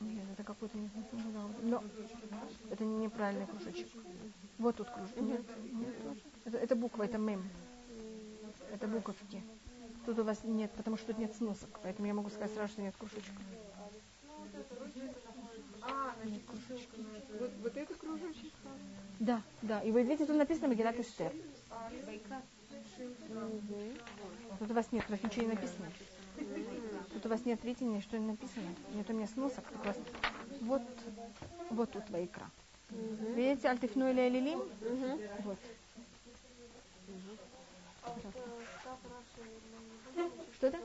Нет, 0.00 0.24
это 0.34 0.44
какой-то 0.44 0.76
не 0.76 0.90
знаю, 1.30 1.54
но 1.62 1.82
это 2.70 2.84
неправильный 2.84 3.46
кружочек. 3.46 3.88
Вот 4.58 4.76
тут 4.76 4.90
кружочек. 4.90 5.22
Нет, 5.22 5.40
нет. 5.72 6.18
Это, 6.44 6.58
это 6.58 6.76
буква, 6.76 7.04
это 7.04 7.16
мем. 7.16 7.48
Это 8.74 8.86
буковки. 8.86 9.42
Тут 10.06 10.20
у 10.20 10.22
вас 10.22 10.38
нет, 10.44 10.70
потому 10.76 10.96
что 10.96 11.08
тут 11.08 11.18
нет 11.18 11.34
сносок, 11.34 11.68
поэтому 11.82 12.06
я 12.06 12.14
могу 12.14 12.30
сказать 12.30 12.54
сразу, 12.54 12.72
что 12.72 12.82
нет 12.82 12.94
кружочка. 12.96 13.32
А, 15.82 16.14
значит, 16.22 16.42
кружочек. 16.46 16.88
Вот, 17.40 17.50
вот 17.60 17.76
это 17.76 17.94
кружочек. 17.94 18.52
Да, 19.18 19.42
да. 19.62 19.80
И 19.80 19.90
вы 19.90 20.04
видите, 20.04 20.26
тут 20.26 20.36
написано 20.36 20.68
Магилат 20.68 20.98
Эстер. 21.00 21.32
Тут 24.58 24.70
у 24.70 24.74
вас 24.74 24.92
нет, 24.92 25.04
у 25.08 25.10
вас 25.10 25.22
ничего 25.24 25.42
не 25.42 25.48
написано. 25.48 25.86
Тут 27.12 27.26
у 27.26 27.28
вас 27.28 27.44
нет 27.44 27.64
видения, 27.64 28.00
что 28.00 28.16
не 28.16 28.26
написано. 28.26 28.68
Нет 28.94 29.10
у 29.10 29.12
меня 29.12 29.26
сносок. 29.26 29.64
Так 29.64 29.82
у 29.82 29.86
вас... 29.88 29.96
Вот, 30.60 30.82
вот 31.70 31.90
тут 31.90 32.06
твоя 32.06 32.26
икра. 32.26 32.48
Видите, 32.90 33.68
альтифну 33.68 34.08
или 34.10 34.20
алилим? 34.20 34.62
Вот. 35.42 35.58
Что 40.54 40.68
это? 40.68 40.78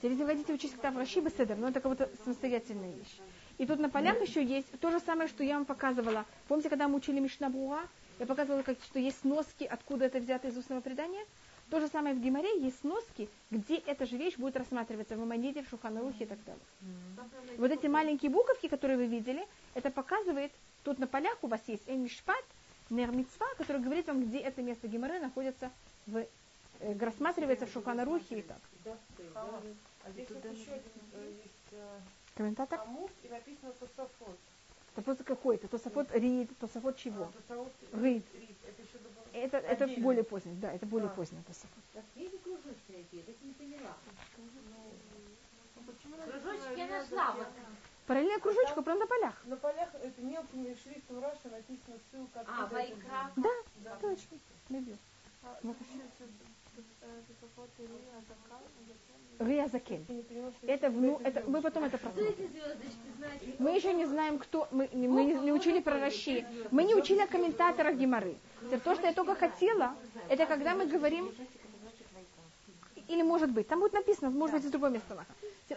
Хотите 0.00 0.52
учить 0.52 0.74
Ктав 0.74 0.96
Раши 0.96 1.20
Беседер, 1.20 1.56
но 1.56 1.68
это 1.68 1.80
как 1.80 1.92
будто 1.92 2.10
самостоятельная 2.24 2.92
вещь. 2.92 3.18
И 3.58 3.66
тут 3.66 3.80
на 3.80 3.90
полях 3.90 4.20
еще 4.20 4.44
есть 4.44 4.68
то 4.80 4.90
же 4.90 5.00
самое, 5.00 5.28
что 5.28 5.42
я 5.42 5.54
вам 5.54 5.64
показывала. 5.64 6.24
Помните, 6.46 6.68
когда 6.68 6.86
мы 6.86 6.96
учили 6.96 7.18
Мишнабуа, 7.18 7.80
я 8.20 8.26
показывала, 8.26 8.62
как, 8.62 8.78
что 8.82 8.98
есть 8.98 9.24
носки, 9.24 9.64
откуда 9.64 10.04
это 10.06 10.18
взято 10.20 10.48
из 10.48 10.56
устного 10.56 10.80
предания? 10.80 11.24
То 11.70 11.80
же 11.80 11.88
самое 11.88 12.14
в 12.14 12.20
Гимаре 12.20 12.60
есть 12.60 12.80
сноски, 12.80 13.28
где 13.50 13.76
эта 13.76 14.06
же 14.06 14.16
вещь 14.16 14.36
будет 14.36 14.56
рассматриваться 14.56 15.16
в 15.16 15.18
Мамадите, 15.18 15.62
в 15.62 15.68
Шуханарухе 15.68 16.24
и 16.24 16.26
так 16.26 16.38
далее. 16.44 16.62
Вот 17.58 17.70
эти 17.70 17.86
маленькие 17.86 18.30
буковки, 18.30 18.68
которые 18.68 18.96
вы 18.96 19.06
видели, 19.06 19.46
это 19.74 19.90
показывает, 19.90 20.50
тут 20.84 20.98
на 20.98 21.06
полях 21.06 21.36
у 21.42 21.46
вас 21.46 21.60
есть 21.66 21.82
Эмишпат, 21.86 22.44
Нермицва, 22.90 23.46
который 23.58 23.82
говорит 23.82 24.06
вам, 24.06 24.24
где 24.24 24.38
это 24.38 24.62
место 24.62 24.88
Гимары 24.88 25.20
находится 25.20 25.70
в 26.06 26.24
рассматривается 26.80 27.66
в 27.66 27.72
Шуханарухе 27.72 28.38
и 28.38 28.42
так. 28.42 28.60
А 30.04 30.10
здесь 30.10 30.28
вот 30.30 30.44
еще 30.44 30.72
один 30.72 30.92
э, 31.12 31.32
есть 31.42 31.72
э, 31.72 32.00
Комментатор? 32.34 32.80
амур 32.80 33.10
и 33.22 33.28
написано 33.28 33.72
Тософот. 33.72 34.36
Тософот 34.94 35.26
какой-то, 35.26 35.68
Тософот 35.68 36.10
Рид, 36.12 36.50
Тософот 36.58 36.96
чего? 36.96 37.30
А, 37.48 37.66
Рид. 37.92 38.24
Это. 39.32 39.58
Это, 39.58 39.86
более 40.00 40.24
поздний, 40.24 40.54
да, 40.54 40.72
это 40.72 40.86
более 40.86 41.10
А. 41.10 41.14
поздний 41.14 41.42
Тософот. 41.46 41.84
Так 41.92 42.04
кружочки? 42.14 43.06
Я 43.12 43.22
не 43.42 43.52
поняла. 43.52 43.94
Почему 45.86 46.16
Кружочки 46.16 46.78
я 46.78 46.86
нашла. 46.86 47.32
Вот. 47.32 47.46
Параллельно 48.06 48.40
кружочку, 48.40 48.82
прям 48.82 48.98
на 48.98 49.06
полях. 49.06 49.34
На 49.44 49.56
полях 49.56 49.94
это 49.94 50.22
мелким 50.22 50.64
шрифтом 50.82 51.22
Раша 51.22 51.48
написано 51.50 51.96
ссылка. 52.10 52.44
А, 52.46 52.66
Вайкра. 52.66 53.30
Да, 53.36 53.50
Да. 53.84 53.96
точно. 54.00 54.38
Люблю. 54.70 54.96
Ну, 55.62 55.74
Риазакен. 59.38 60.04
Я 60.08 60.14
не 60.14 60.22
поняла, 60.22 60.50
что 60.50 60.66
Это, 60.66 60.90
за 60.90 61.28
это, 61.28 61.44
мы 61.48 61.62
потом 61.62 61.84
это 61.84 61.96
Что 61.96 62.08
посмотрим. 62.08 62.50
Мы 63.58 63.76
еще 63.76 63.92
не 63.94 64.04
знаем, 64.06 64.38
кто, 64.38 64.66
мы, 64.70 64.88
мы 64.92 65.24
не, 65.24 65.34
не 65.34 65.52
учили 65.52 65.80
про 65.80 66.00
Раши, 66.00 66.44
мы 66.70 66.82
не 66.84 66.94
учили 66.94 67.20
о 67.20 67.26
комментаторах 67.26 67.94
Геморы. 67.96 68.34
То, 68.84 68.94
что 68.94 69.06
я 69.06 69.12
только 69.12 69.34
хотела, 69.36 69.94
это 70.28 70.46
когда 70.46 70.74
мы 70.74 70.86
говорим, 70.86 71.30
или 73.06 73.22
может 73.22 73.50
быть, 73.50 73.68
там 73.68 73.80
будет 73.80 73.92
написано, 73.92 74.30
может 74.30 74.56
быть, 74.56 74.64
из 74.64 74.70
другого 74.70 74.90
места. 74.90 75.24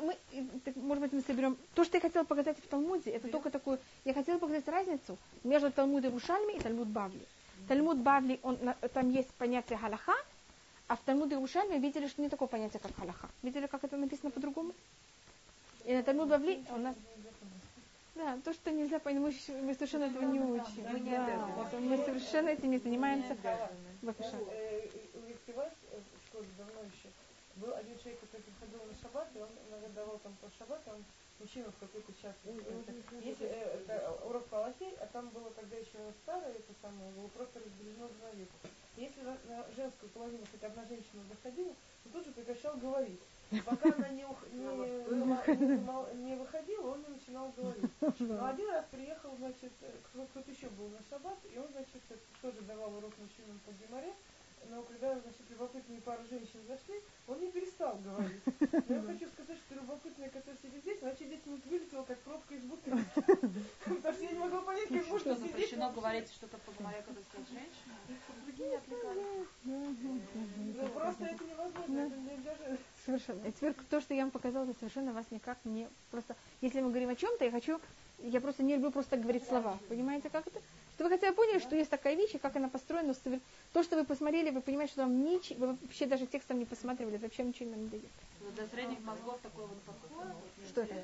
Мы, 0.01 0.17
так, 0.65 0.75
может 0.75 1.03
быть, 1.03 1.13
мы 1.13 1.21
соберем. 1.21 1.57
То, 1.75 1.83
что 1.83 1.97
я 1.97 2.01
хотела 2.01 2.23
показать 2.23 2.57
в 2.57 2.67
Талмуде, 2.67 3.11
это 3.11 3.27
только 3.27 3.49
такую, 3.51 3.77
я 4.05 4.13
хотела 4.13 4.37
показать 4.37 4.67
разницу 4.67 5.17
между 5.43 5.71
Талмудом 5.71 6.13
Рушальми 6.13 6.53
и 6.53 6.59
Талмуд 6.59 6.87
Бавли. 6.87 7.21
Талмуд 7.67 7.97
Бавли, 7.97 8.39
он, 8.41 8.57
там 8.93 9.09
есть 9.11 9.29
понятие 9.35 9.77
халаха, 9.77 10.15
а 10.91 10.97
в 10.97 10.99
Талмуде 11.05 11.37
Рушальме 11.37 11.79
видели, 11.79 12.05
что 12.07 12.21
не 12.21 12.27
такое 12.27 12.49
понятие, 12.49 12.81
как 12.81 12.93
халаха. 12.93 13.29
Видели, 13.43 13.65
как 13.65 13.85
это 13.85 13.95
написано 13.95 14.29
по-другому? 14.29 14.73
И 15.85 15.93
на 15.93 16.03
Талмуд 16.03 16.27
Бавли 16.27 16.61
у 16.69 16.77
нас 16.79 16.97
да, 18.15 18.37
то, 18.43 18.53
что 18.53 18.71
нельзя 18.71 18.99
понять, 18.99 19.21
мы, 19.21 19.33
мы 19.61 19.73
совершенно 19.73 20.03
этого 20.03 20.23
не 20.23 20.41
учим. 20.41 20.83
Мы 20.91 20.99
не 20.99 21.11
Да, 21.11 21.79
мы 21.79 21.97
совершенно 21.97 22.49
этим 22.49 22.71
не 22.71 22.77
занимаемся. 22.77 23.37
Бакуша. 24.01 24.35
Э, 24.51 24.89
У 25.15 25.29
еще 25.29 27.07
был 27.55 27.73
один 27.73 27.97
человек, 27.99 28.19
который 28.19 28.41
приходил 28.41 28.85
на 28.85 28.93
шаббат, 29.01 29.29
и 29.33 29.39
он 29.39 29.49
иногда 29.69 29.87
давал 29.95 30.19
там 30.19 30.35
по 30.41 30.49
шаббат, 30.59 30.81
он 30.87 31.01
мужчина 31.41 31.71
в 31.71 31.77
какой-то 31.79 32.11
час. 32.21 32.35
Это- 32.45 32.93
Если 33.29 33.47
э, 33.47 34.27
урок 34.27 34.45
по 34.47 34.57
Аллахе, 34.59 34.89
а 34.99 35.05
там 35.07 35.29
было 35.29 35.49
тогда 35.51 35.75
еще 35.77 35.97
старое, 36.23 36.53
это 36.53 36.73
самое, 36.81 37.09
было 37.11 37.27
просто 37.29 37.59
разделено 37.59 38.07
на 38.21 38.29
век. 38.37 38.49
Если 38.97 39.21
на, 39.21 39.37
на 39.49 39.65
женскую 39.75 40.09
половину 40.11 40.43
хоть 40.51 40.63
одна 40.63 40.83
женщина 40.85 41.23
заходила, 41.29 41.73
то 42.03 42.09
тут 42.13 42.25
же 42.25 42.31
прекращал 42.31 42.77
говорить. 42.77 43.19
Пока 43.65 43.93
она 43.93 44.09
не, 44.09 44.23
ух- 44.23 44.47
не, 44.53 44.63
не 46.25 46.35
выходила, 46.35 46.91
он 46.91 47.01
не 47.01 47.07
начинал 47.09 47.51
говорить. 47.57 47.91
Но 48.19 48.45
один 48.47 48.69
раз 48.69 48.85
приехал, 48.91 49.35
значит, 49.37 49.71
э, 49.81 49.91
кто- 50.05 50.25
кто-то 50.25 50.51
еще 50.51 50.67
был 50.69 50.87
на 50.89 50.99
шаббат, 51.09 51.37
и 51.53 51.57
он, 51.57 51.67
значит, 51.73 52.01
э, 52.09 52.15
тоже 52.41 52.61
давал 52.61 52.95
урок 52.95 53.11
мужчинам 53.17 53.59
по 53.65 53.71
геморе, 53.71 54.13
но 54.69 54.83
когда, 54.83 55.19
значит, 55.19 55.41
любопытные 55.49 56.01
пары 56.01 56.23
женщин 56.29 56.59
зашли, 56.67 57.01
он 57.27 57.39
не 57.41 57.51
перестал 57.51 57.97
говорить. 57.97 58.41
Но 58.89 58.95
я 58.95 59.01
хочу 59.01 59.27
сказать, 59.29 59.57
что 59.57 59.75
любопытные, 59.75 60.29
которые 60.29 60.57
сидят 60.61 60.81
здесь, 60.81 60.99
значит, 60.99 61.29
10 61.29 61.45
минут 61.45 61.65
вылетело, 61.65 62.03
как 62.03 62.19
пробка 62.19 62.55
из 62.55 62.63
бутылки. 62.63 63.05
Потому 63.85 64.13
что 64.13 64.23
я 64.23 64.31
не 64.31 64.39
могла 64.39 64.61
понять, 64.61 64.87
как 64.87 65.07
можно 65.07 65.19
Что, 65.19 65.35
сидеть 65.35 65.51
запрещено 65.51 65.85
вообще. 65.85 65.99
говорить 65.99 66.31
что-то 66.31 66.57
по 66.57 66.71
говоря, 66.71 67.01
когда 67.01 67.21
стоят 67.21 67.47
женщины? 67.49 67.95
другие 68.45 68.77
отвлекались. 68.77 69.47
Ну, 69.63 70.89
просто 70.93 71.25
это 71.25 71.43
невозможно, 71.43 71.99
это 71.99 72.15
не 72.17 72.37
даже... 72.37 72.77
Совершенно. 73.11 73.47
И 73.47 73.51
теперь 73.51 73.73
то, 73.89 74.01
что 74.01 74.13
я 74.13 74.21
вам 74.21 74.31
показала, 74.31 74.63
это 74.63 74.79
совершенно 74.79 75.13
вас 75.13 75.25
никак 75.31 75.57
не... 75.65 75.87
Просто, 76.11 76.35
если 76.61 76.79
мы 76.81 76.89
говорим 76.89 77.09
о 77.09 77.15
чем-то, 77.15 77.45
я 77.45 77.51
хочу... 77.51 77.79
Я 78.19 78.39
просто 78.39 78.63
не 78.63 78.75
люблю 78.75 78.91
просто 78.91 79.17
говорить 79.17 79.47
слова. 79.47 79.77
Понимаете, 79.89 80.29
как 80.29 80.45
это? 80.47 80.59
Что 80.95 81.05
вы 81.05 81.09
хотя 81.09 81.29
бы 81.29 81.35
поняли, 81.35 81.59
что 81.59 81.75
есть 81.75 81.89
такая 81.89 82.15
вещь, 82.15 82.35
и 82.35 82.37
как 82.37 82.55
она 82.55 82.69
построена. 82.69 83.15
То, 83.73 83.83
что 83.83 83.95
вы 83.95 84.05
посмотрели, 84.05 84.51
вы 84.51 84.61
понимаете, 84.61 84.93
что 84.93 85.01
вам 85.01 85.25
ничего... 85.25 85.65
Вы 85.65 85.77
вообще 85.81 86.05
даже 86.05 86.27
текстом 86.27 86.59
не 86.59 86.65
посматривали, 86.65 87.15
это 87.15 87.25
вообще 87.25 87.43
ничего 87.43 87.71
нам 87.71 87.81
не 87.83 87.89
дает. 87.89 88.03
Вот 88.41 88.53
Для 88.55 88.67
средних 88.67 88.99
мозгов 89.01 89.39
такой 89.41 89.65
вот 89.65 89.81
подход. 89.81 90.27
Что 90.69 90.81
это? 90.81 91.03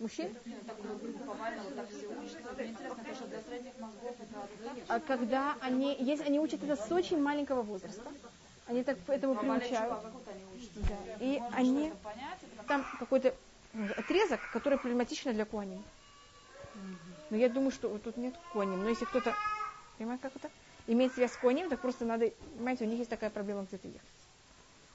Мужчин? 0.00 0.34
Ну, 0.44 1.34
А 4.88 5.00
когда 5.00 5.56
они... 5.60 5.94
Есть, 6.00 6.22
они 6.22 6.40
учат 6.40 6.62
это 6.64 6.76
с 6.76 6.90
очень 6.90 7.20
маленького 7.20 7.62
возраста. 7.62 8.10
Они 8.66 8.82
так 8.82 8.98
этому 9.08 9.34
приучают. 9.34 9.94
Да. 10.76 10.96
И 11.20 11.40
они... 11.52 11.92
Там 12.66 12.84
какой-то 12.98 13.34
отрезок, 13.96 14.40
который 14.52 14.78
проблематичен 14.78 15.32
для 15.34 15.44
куаним. 15.44 15.82
Но 17.30 17.36
я 17.36 17.48
думаю, 17.48 17.70
что 17.70 17.88
вот 17.88 18.02
тут 18.02 18.16
нет 18.16 18.34
куаним. 18.52 18.82
Но 18.82 18.88
если 18.88 19.04
кто-то, 19.04 19.34
понимаете, 19.98 20.22
как 20.22 20.36
это? 20.36 20.50
Имеет 20.86 21.14
связь 21.14 21.32
с 21.32 21.36
куаним, 21.36 21.68
так 21.68 21.80
просто 21.80 22.04
надо, 22.04 22.30
понимаете, 22.56 22.84
у 22.84 22.88
них 22.88 22.98
есть 22.98 23.10
такая 23.10 23.30
проблема 23.30 23.62
где-то 23.62 23.88
ехать. 23.88 24.00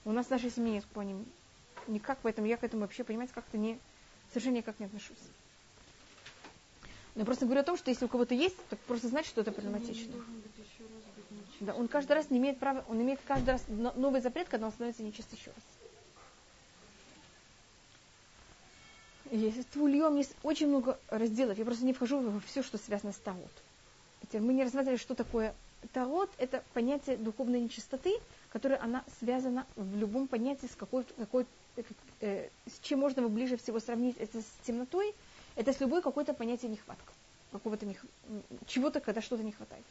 У 0.05 0.11
нас 0.11 0.27
в 0.27 0.29
нашей 0.29 0.51
семье 0.51 0.73
нет 0.73 0.85
куаним. 0.93 1.25
Никак, 1.87 2.19
поэтому 2.21 2.47
я 2.47 2.57
к 2.57 2.63
этому 2.63 2.83
вообще, 2.83 3.03
понимаете, 3.03 3.33
как-то 3.33 3.57
не, 3.57 3.79
совершенно 4.29 4.57
никак 4.57 4.79
не 4.79 4.85
отношусь. 4.85 5.17
Но 7.15 7.21
я 7.21 7.25
просто 7.25 7.45
говорю 7.45 7.61
о 7.61 7.63
том, 7.63 7.77
что 7.77 7.89
если 7.89 8.05
у 8.05 8.07
кого-то 8.07 8.35
есть, 8.35 8.55
так 8.69 8.79
просто 8.81 9.07
знать, 9.07 9.25
что 9.25 9.41
это 9.41 9.51
проблематично. 9.51 10.13
Да, 11.59 11.73
он 11.73 11.87
каждый 11.87 12.13
раз 12.13 12.29
не 12.29 12.37
имеет 12.37 12.57
права, 12.57 12.85
он 12.87 13.01
имеет 13.01 13.19
каждый 13.27 13.49
раз 13.51 13.63
но- 13.67 13.93
новый 13.95 14.21
запрет, 14.21 14.47
когда 14.47 14.67
он 14.67 14.71
становится 14.71 15.03
нечист 15.03 15.31
еще 15.33 15.51
раз. 15.51 15.63
Есть 19.31 19.75
в 19.75 19.83
Ульем 19.83 20.15
есть 20.15 20.33
очень 20.41 20.67
много 20.67 20.97
разделов. 21.09 21.57
Я 21.57 21.65
просто 21.65 21.85
не 21.85 21.93
вхожу 21.93 22.19
во 22.21 22.39
все, 22.39 22.63
что 22.63 22.77
связано 22.77 23.11
с 23.13 23.17
Таот. 23.17 23.51
Мы 24.33 24.53
не 24.53 24.63
рассматривали, 24.63 24.97
что 24.97 25.15
такое 25.15 25.53
Таот. 25.93 26.31
Это 26.37 26.63
понятие 26.73 27.17
духовной 27.17 27.61
нечистоты, 27.61 28.15
которая 28.51 28.81
она 28.81 29.03
связана 29.19 29.67
в 29.75 29.97
любом 29.97 30.27
понятии 30.27 30.65
с 30.67 30.75
какой, 30.75 31.03
какой 31.03 31.45
э, 31.75 31.83
э, 32.21 32.49
с 32.67 32.79
чем 32.79 32.99
можно 32.99 33.19
его 33.19 33.29
ближе 33.29 33.57
всего 33.57 33.79
сравнить. 33.79 34.17
Это 34.17 34.41
с 34.41 34.47
темнотой, 34.65 35.13
это 35.55 35.73
с 35.73 35.79
любой 35.79 36.01
какой-то 36.01 36.33
понятие 36.33 36.71
нехватка. 36.71 37.13
Какого-то 37.51 37.85
нех- 37.85 38.05
чего-то, 38.65 38.99
когда 38.99 39.21
что-то 39.21 39.43
не 39.43 39.51
хватает. 39.51 39.83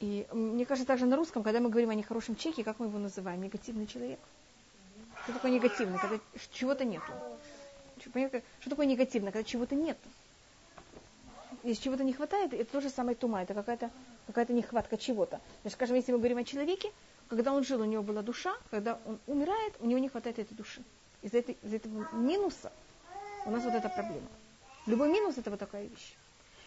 И 0.00 0.26
мне 0.32 0.64
кажется, 0.64 0.86
также 0.86 1.06
на 1.06 1.16
русском, 1.16 1.42
когда 1.42 1.60
мы 1.60 1.70
говорим 1.70 1.90
о 1.90 1.94
нехорошем 1.94 2.36
чеке, 2.36 2.62
как 2.62 2.78
мы 2.78 2.86
его 2.86 2.98
называем? 2.98 3.42
Негативный 3.42 3.86
человек. 3.86 4.20
Что 5.24 5.32
такое 5.32 5.50
негативный? 5.50 5.98
Когда 5.98 6.18
чего-то 6.52 6.84
нету. 6.84 7.12
Что 8.00 8.70
такое 8.70 8.86
негативно? 8.86 9.32
Когда 9.32 9.44
чего-то 9.44 9.74
нет. 9.74 9.98
Если 11.64 11.82
чего-то 11.82 12.04
не 12.04 12.12
хватает, 12.12 12.54
это 12.54 12.70
то 12.70 12.80
же 12.80 12.88
самое 12.88 13.16
тума, 13.16 13.42
это 13.42 13.52
какая-то 13.52 13.90
какая 14.26 14.46
нехватка 14.46 14.96
чего-то. 14.96 15.40
Значит, 15.62 15.76
скажем, 15.76 15.96
если 15.96 16.12
мы 16.12 16.18
говорим 16.18 16.38
о 16.38 16.44
человеке, 16.44 16.92
когда 17.28 17.52
он 17.52 17.64
жил, 17.64 17.80
у 17.80 17.84
него 17.84 18.02
была 18.02 18.22
душа, 18.22 18.54
когда 18.70 18.98
он 19.04 19.18
умирает, 19.26 19.74
у 19.80 19.86
него 19.86 19.98
не 19.98 20.08
хватает 20.08 20.38
этой 20.38 20.54
души. 20.54 20.82
Из-за, 21.22 21.38
этого 21.38 22.08
минуса 22.12 22.70
у 23.44 23.50
нас 23.50 23.64
вот 23.64 23.74
эта 23.74 23.88
проблема. 23.88 24.28
Любой 24.86 25.10
минус 25.10 25.36
это 25.36 25.50
вот 25.50 25.58
такая 25.58 25.84
вещь. 25.84 26.14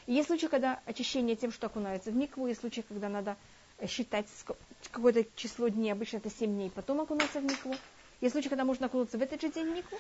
Есть 0.08 0.28
случаи, 0.28 0.48
когда 0.48 0.80
очищение 0.86 1.36
тем, 1.36 1.52
что 1.52 1.68
окунается 1.68 2.12
в 2.12 2.16
микву, 2.16 2.48
есть 2.48 2.62
случаи, 2.62 2.82
когда 2.88 3.10
надо 3.10 3.38
э, 3.78 3.88
считать 3.88 4.28
какое-то 4.92 5.26
число 5.36 5.68
дней, 5.68 5.92
обычно 5.92 6.18
это 6.18 6.30
7 6.30 6.52
дней, 6.52 6.72
потом 6.72 7.02
окунаться 7.02 7.40
в 7.40 7.44
микву. 7.44 7.76
Есть 8.20 8.34
случаи, 8.34 8.50
когда 8.50 8.66
можно 8.66 8.88
окунуться 8.88 9.18
в 9.18 9.22
этот 9.22 9.42
же 9.42 9.50
день 9.50 9.72
в 9.72 9.76
микву. 9.76 9.98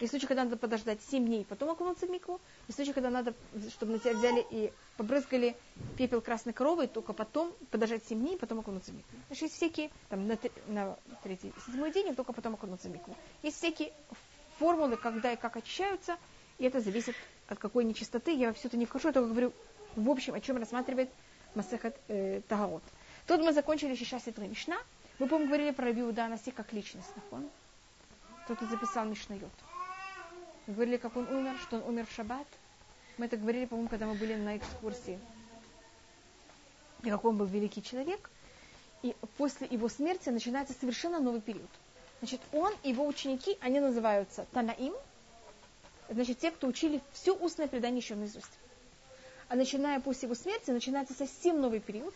Есть 0.00 0.10
случаи, 0.10 0.26
когда 0.26 0.44
надо 0.44 0.56
подождать 0.56 1.00
7 1.02 1.24
дней, 1.26 1.44
потом 1.44 1.70
окунуться 1.70 2.06
в 2.06 2.10
микву. 2.10 2.40
Есть 2.66 2.76
случаи, 2.76 2.92
когда 2.92 3.10
надо, 3.10 3.34
чтобы 3.70 3.92
на 3.92 3.98
тебя 3.98 4.14
взяли 4.14 4.44
и 4.50 4.72
побрызгали 4.96 5.54
пепел 5.98 6.20
красной 6.22 6.52
коровы, 6.54 6.86
только 6.86 7.12
потом 7.12 7.52
подождать 7.70 8.02
7 8.08 8.18
дней, 8.18 8.36
потом 8.38 8.60
окунуться 8.60 8.90
в 8.90 8.94
микву. 8.94 9.10
Значит, 9.28 9.42
есть 9.42 9.54
всякие, 9.56 9.90
там, 10.08 10.26
на, 10.26 10.38
на 10.68 10.96
третий, 11.22 11.52
седьмой 11.66 11.92
день, 11.92 12.08
и 12.08 12.14
только 12.14 12.32
потом 12.32 12.54
окунуться 12.54 12.88
в 12.88 12.92
микву. 12.92 13.14
Есть 13.42 13.58
всякие 13.58 13.92
формулы, 14.58 14.96
когда 14.96 15.32
и 15.32 15.36
как 15.36 15.56
очищаются, 15.56 16.16
и 16.58 16.64
это 16.64 16.80
зависит 16.80 17.14
от 17.52 17.58
какой 17.58 17.84
нечистоты. 17.84 18.34
Я 18.34 18.48
во 18.48 18.54
все 18.54 18.68
это 18.68 18.76
не 18.76 18.86
вхожу, 18.86 19.08
я 19.08 19.12
только 19.14 19.28
говорю, 19.28 19.52
в 19.96 20.10
общем, 20.10 20.34
о 20.34 20.40
чем 20.40 20.56
рассматривает 20.56 21.10
Масехат 21.54 21.96
э, 22.08 22.40
Тагаот. 22.48 22.82
Тут 23.26 23.40
мы 23.40 23.52
закончили 23.52 23.94
сейчас 23.94 24.26
это 24.26 24.40
Мишна. 24.42 24.78
Мы, 25.18 25.28
по-моему, 25.28 25.48
говорили 25.48 25.70
про 25.70 25.86
Раби 25.86 26.02
Уданаси 26.02 26.50
как 26.50 26.72
личность. 26.72 27.14
нахон? 27.14 27.48
Кто-то 28.44 28.66
записал 28.66 29.04
Мишнайот. 29.04 29.50
Мы 30.66 30.74
говорили, 30.74 30.96
как 30.96 31.16
он 31.16 31.28
умер, 31.28 31.56
что 31.62 31.76
он 31.76 31.82
умер 31.88 32.06
в 32.06 32.12
шаббат. 32.12 32.46
Мы 33.18 33.26
это 33.26 33.36
говорили, 33.36 33.66
по-моему, 33.66 33.88
когда 33.88 34.06
мы 34.06 34.14
были 34.14 34.34
на 34.34 34.56
экскурсии. 34.56 35.18
И 37.02 37.10
какой 37.10 37.30
он 37.30 37.36
был 37.36 37.46
великий 37.46 37.82
человек. 37.82 38.30
и 39.02 39.14
после 39.36 39.66
его 39.66 39.88
смерти 39.88 40.28
начинается 40.28 40.72
совершенно 40.74 41.20
новый 41.20 41.40
период. 41.40 41.68
Значит, 42.20 42.40
он 42.52 42.72
и 42.84 42.90
его 42.90 43.06
ученики, 43.06 43.58
они 43.60 43.80
называются 43.80 44.46
Танаим, 44.52 44.94
значит, 46.12 46.38
те, 46.38 46.50
кто 46.50 46.66
учили 46.66 47.00
все 47.12 47.34
устное 47.34 47.68
предание 47.68 48.00
еще 48.00 48.14
наизусть. 48.14 48.50
А 49.48 49.54
начиная 49.54 50.00
после 50.00 50.26
его 50.26 50.34
смерти, 50.34 50.70
начинается 50.70 51.14
совсем 51.14 51.60
новый 51.60 51.80
период, 51.80 52.14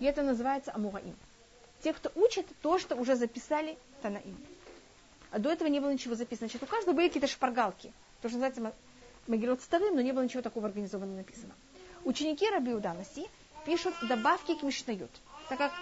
и 0.00 0.04
это 0.04 0.22
называется 0.22 0.72
Амураим. 0.74 1.14
Те, 1.82 1.92
кто 1.92 2.10
учат 2.14 2.46
то, 2.60 2.78
что 2.78 2.96
уже 2.96 3.16
записали 3.16 3.76
Танаим. 4.02 4.36
А 5.30 5.38
до 5.38 5.50
этого 5.50 5.68
не 5.68 5.80
было 5.80 5.92
ничего 5.92 6.14
записано. 6.14 6.48
Значит, 6.48 6.62
у 6.62 6.66
каждого 6.66 6.94
были 6.94 7.08
какие-то 7.08 7.28
шпаргалки. 7.28 7.92
То, 8.20 8.28
что 8.28 8.38
называется 8.38 8.72
Магилот 9.26 9.62
Старым, 9.62 9.94
но 9.94 10.00
не 10.00 10.12
было 10.12 10.22
ничего 10.22 10.42
такого 10.42 10.66
организованного 10.66 11.18
написано. 11.18 11.54
Ученики 12.04 12.48
Раби 12.50 12.74
Уданаси 12.74 13.28
пишут 13.64 13.94
добавки 14.02 14.54
к 14.54 14.62
Мишнают. 14.62 15.10
Так 15.48 15.58
как 15.58 15.72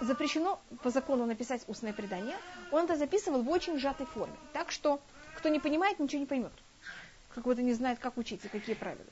запрещено 0.00 0.60
по 0.82 0.90
закону 0.90 1.26
написать 1.26 1.62
устное 1.68 1.92
предание, 1.92 2.36
он 2.70 2.84
это 2.84 2.96
записывал 2.96 3.42
в 3.42 3.50
очень 3.50 3.78
сжатой 3.78 4.06
форме. 4.06 4.34
Так 4.52 4.70
что, 4.70 5.00
кто 5.38 5.48
не 5.48 5.60
понимает, 5.60 5.98
ничего 6.00 6.20
не 6.20 6.26
поймет. 6.26 6.52
Как 7.34 7.44
будто 7.44 7.62
не 7.62 7.72
знает, 7.72 7.98
как 7.98 8.16
учиться, 8.18 8.48
какие 8.48 8.74
правила. 8.74 9.06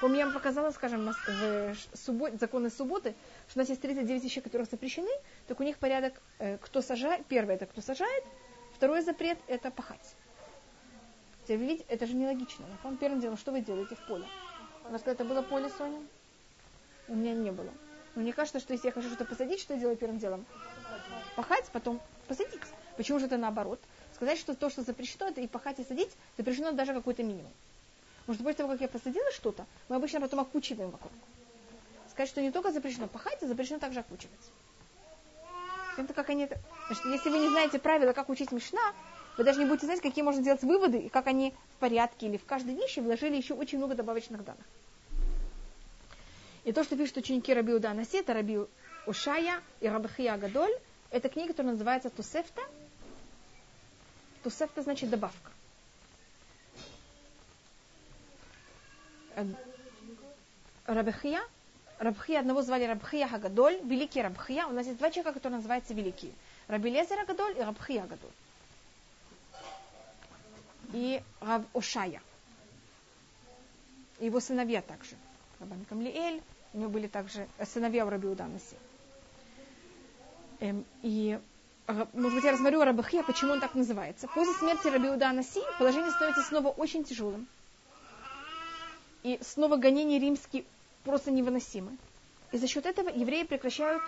Помню, 0.00 0.18
я 0.18 0.24
вам 0.24 0.34
показала, 0.34 0.70
скажем, 0.70 1.14
в 1.26 1.74
суббот, 1.94 2.40
законы 2.40 2.70
субботы, 2.70 3.14
что 3.48 3.58
у 3.58 3.60
нас 3.60 3.68
есть 3.68 3.82
39 3.82 4.24
вещей, 4.24 4.40
которые 4.40 4.66
запрещены, 4.66 5.10
так 5.46 5.60
у 5.60 5.62
них 5.62 5.76
порядок, 5.76 6.22
э, 6.38 6.56
кто 6.56 6.80
сажает, 6.80 7.26
первое 7.26 7.56
это 7.56 7.66
кто 7.66 7.82
сажает, 7.82 8.24
второй 8.74 9.02
запрет 9.02 9.38
это 9.46 9.70
пахать. 9.70 10.14
Теперь 11.44 11.58
вы 11.58 11.66
видите, 11.66 11.84
это 11.88 12.06
же 12.06 12.14
нелогично. 12.14 12.64
Вам 12.82 12.96
первым 12.96 13.20
делом, 13.20 13.36
что 13.36 13.52
вы 13.52 13.60
делаете 13.60 13.94
в 13.94 14.06
поле? 14.06 14.24
У 14.86 14.92
вас 14.92 15.02
когда-то 15.02 15.24
было 15.24 15.42
поле, 15.42 15.68
Соня? 15.68 16.00
У 17.08 17.14
меня 17.14 17.34
не 17.34 17.50
было. 17.50 17.70
Но 18.14 18.22
мне 18.22 18.32
кажется, 18.32 18.60
что 18.60 18.72
если 18.72 18.86
я 18.86 18.92
хочу 18.92 19.08
что-то 19.08 19.26
посадить, 19.26 19.60
что 19.60 19.74
я 19.74 19.80
делаю 19.80 19.98
первым 19.98 20.18
делом? 20.18 20.46
Пахать, 21.36 21.68
потом 21.72 22.00
посадить. 22.26 22.60
Почему 22.96 23.18
же 23.18 23.26
это 23.26 23.36
наоборот? 23.36 23.80
Сказать, 24.20 24.38
что 24.38 24.54
то, 24.54 24.68
что 24.68 24.82
запрещено, 24.82 25.28
это 25.28 25.40
и 25.40 25.46
пахать, 25.46 25.78
и 25.78 25.84
садить, 25.84 26.10
запрещено 26.36 26.72
даже 26.72 26.92
какой-то 26.92 27.22
минимум. 27.22 27.50
Потому 28.26 28.34
что 28.34 28.44
после 28.44 28.56
того, 28.58 28.72
как 28.72 28.82
я 28.82 28.88
посадила 28.88 29.32
что-то, 29.32 29.64
мы 29.88 29.96
обычно 29.96 30.20
потом 30.20 30.40
окучиваем 30.40 30.90
вокруг. 30.90 31.10
Сказать, 32.10 32.28
что 32.28 32.42
не 32.42 32.50
только 32.50 32.70
запрещено 32.70 33.08
пахать, 33.08 33.42
а 33.42 33.46
запрещено 33.46 33.78
также 33.78 34.00
окучивать. 34.00 34.38
Это 35.96 36.12
как 36.12 36.28
они... 36.28 36.46
Значит, 36.88 37.04
если 37.06 37.30
вы 37.30 37.38
не 37.38 37.48
знаете 37.48 37.78
правила, 37.78 38.12
как 38.12 38.28
учить 38.28 38.52
Мишна, 38.52 38.92
вы 39.38 39.44
даже 39.44 39.58
не 39.58 39.64
будете 39.64 39.86
знать, 39.86 40.02
какие 40.02 40.22
можно 40.22 40.42
делать 40.42 40.62
выводы, 40.62 40.98
и 40.98 41.08
как 41.08 41.26
они 41.26 41.54
в 41.76 41.80
порядке, 41.80 42.26
или 42.26 42.36
в 42.36 42.44
каждой 42.44 42.74
вещи 42.74 43.00
вложили 43.00 43.36
еще 43.36 43.54
очень 43.54 43.78
много 43.78 43.94
добавочных 43.94 44.44
данных. 44.44 44.66
И 46.64 46.72
то, 46.72 46.84
что 46.84 46.94
пишут 46.94 47.16
ученики 47.16 47.54
Раби 47.54 47.72
Уданаси, 47.72 48.18
это 48.18 48.34
Раби 48.34 48.58
Ушая 49.06 49.62
и 49.80 49.88
Рабахия 49.88 50.36
Гадоль, 50.36 50.74
это 51.10 51.30
книга, 51.30 51.54
которая 51.54 51.72
называется 51.72 52.10
Тусефта. 52.10 52.60
Тусефта 54.42 54.82
значит 54.82 55.10
добавка. 55.10 55.50
Э, 59.36 59.44
Рабахия, 60.86 61.40
Рабхия, 61.98 62.40
одного 62.40 62.62
звали 62.62 62.84
Рабхия 62.84 63.28
Хагадоль, 63.28 63.78
великий 63.84 64.22
Рабхия. 64.22 64.66
У 64.66 64.72
нас 64.72 64.86
есть 64.86 64.98
два 64.98 65.10
человека, 65.10 65.34
которые 65.34 65.58
называются 65.58 65.94
великие. 65.94 66.32
Раби 66.66 66.90
Лезер 66.90 67.20
Агадоль 67.20 67.58
и 67.58 67.60
Рабхия 67.60 68.04
Агадоль. 68.04 68.30
И 70.92 71.22
Раб 71.40 71.62
Ошая. 71.74 72.22
Его 74.18 74.40
сыновья 74.40 74.82
также. 74.82 75.16
Рабан 75.60 75.84
Камлиэль, 75.84 76.42
у 76.72 76.78
него 76.78 76.90
были 76.90 77.06
также 77.06 77.46
сыновья 77.64 78.06
у 78.06 78.10
Раби 78.10 78.28
Уданаси. 78.28 78.76
Эм, 80.60 80.84
и 81.02 81.38
может 81.92 82.34
быть, 82.34 82.44
я 82.44 82.52
рассмотрю 82.52 82.82
Рабахия, 82.82 83.22
почему 83.22 83.52
он 83.52 83.60
так 83.60 83.74
называется. 83.74 84.28
После 84.28 84.54
смерти 84.54 84.88
Раби 84.88 85.08
Уданаси 85.08 85.60
положение 85.78 86.10
становится 86.10 86.42
снова 86.42 86.68
очень 86.68 87.04
тяжелым. 87.04 87.46
И 89.22 89.38
снова 89.42 89.76
гонения 89.76 90.18
римские 90.18 90.64
просто 91.04 91.30
невыносимы. 91.30 91.96
И 92.52 92.58
за 92.58 92.66
счет 92.66 92.86
этого 92.86 93.08
евреи 93.08 93.44
прекращают, 93.44 94.02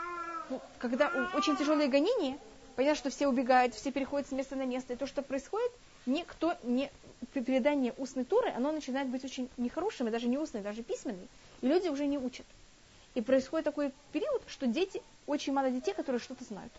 ну, 0.51 0.61
когда 0.79 1.11
очень 1.35 1.57
тяжелые 1.57 1.89
гонения, 1.89 2.39
понятно, 2.77 2.99
что 2.99 3.11
все 3.11 3.29
убегают, 3.29 3.75
все 3.75 3.93
переходят 3.93 4.29
с 4.29 4.33
места 4.33 4.57
на 4.57 4.65
место, 4.65 4.95
и 4.95 4.97
то, 4.97 5.07
что 5.07 5.23
происходит, 5.23 5.71
никто 6.07 6.55
не 6.63 6.91
передание 7.33 7.95
устной 7.99 8.25
туры, 8.25 8.51
оно 8.51 8.73
начинает 8.73 9.09
быть 9.09 9.25
очень 9.25 9.49
нехорошим, 9.57 10.09
и 10.09 10.11
даже 10.11 10.29
не 10.29 10.39
устной, 10.39 10.61
даже 10.61 10.83
письменной, 10.83 11.29
и 11.61 11.69
люди 11.69 11.89
уже 11.89 12.07
не 12.07 12.19
учат. 12.19 12.47
И 13.15 13.21
происходит 13.21 13.67
такой 13.67 13.93
период, 14.13 14.43
что 14.49 14.67
дети, 14.67 15.03
очень 15.27 15.53
мало 15.53 15.71
детей, 15.71 15.95
которые 15.95 16.21
что-то 16.21 16.45
знают. 16.45 16.73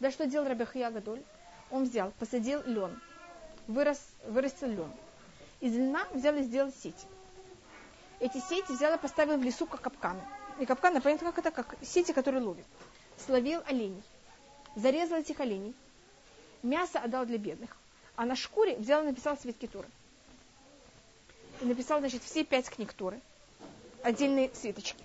Да 0.00 0.10
что 0.10 0.26
делал 0.26 0.46
Рабихия 0.46 0.90
Гадоль? 0.90 1.22
Он 1.70 1.84
взял, 1.84 2.12
посадил 2.18 2.62
лен, 2.64 3.00
вырос, 3.66 4.00
вырастил 4.26 4.68
лен. 4.68 4.92
Из 5.60 5.74
льна 5.76 6.06
взял 6.12 6.34
и 6.36 6.42
сделал 6.42 6.70
сеть. 6.70 7.06
Эти 8.20 8.38
сети 8.38 8.72
взял 8.72 8.94
и 8.94 8.98
поставил 8.98 9.36
в 9.36 9.42
лесу 9.42 9.66
как 9.66 9.80
капканы. 9.80 10.20
И 10.60 10.66
капканы, 10.66 11.00
понятно, 11.00 11.32
как 11.32 11.38
это, 11.38 11.50
как 11.50 11.76
сети, 11.82 12.12
которые 12.12 12.42
ловят. 12.42 12.66
Словил 13.26 13.62
оленей. 13.66 14.02
Зарезал 14.74 15.18
этих 15.18 15.40
оленей. 15.40 15.74
Мясо 16.62 16.98
отдал 16.98 17.26
для 17.26 17.38
бедных 17.38 17.76
а 18.16 18.24
на 18.24 18.34
шкуре 18.34 18.76
взял 18.76 19.02
и 19.02 19.06
написал 19.06 19.36
свитки 19.38 19.66
Туры. 19.66 19.88
И 21.60 21.66
написал, 21.66 22.00
значит, 22.00 22.22
все 22.22 22.44
пять 22.44 22.68
книг 22.68 22.92
Туры, 22.92 23.20
отдельные 24.02 24.50
свиточки. 24.54 25.02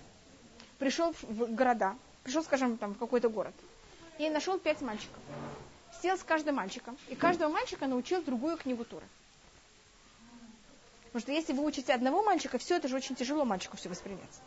Пришел 0.78 1.14
в 1.22 1.54
города, 1.54 1.94
пришел, 2.24 2.42
скажем, 2.42 2.76
там, 2.78 2.94
в 2.94 2.98
какой-то 2.98 3.28
город, 3.28 3.54
и 4.18 4.28
нашел 4.30 4.58
пять 4.58 4.80
мальчиков. 4.80 5.18
Сел 6.02 6.16
с 6.16 6.22
каждым 6.22 6.56
мальчиком, 6.56 6.96
и 7.08 7.14
каждого 7.14 7.50
мальчика 7.50 7.86
научил 7.86 8.22
другую 8.22 8.56
книгу 8.56 8.84
Туры. 8.84 9.06
Потому 11.04 11.22
что 11.22 11.32
если 11.32 11.52
вы 11.52 11.64
учите 11.64 11.92
одного 11.92 12.22
мальчика, 12.22 12.58
все 12.58 12.76
это 12.76 12.88
же 12.88 12.96
очень 12.96 13.14
тяжело 13.14 13.44
мальчику 13.44 13.76
все 13.76 13.88
воспринять. 13.88 14.40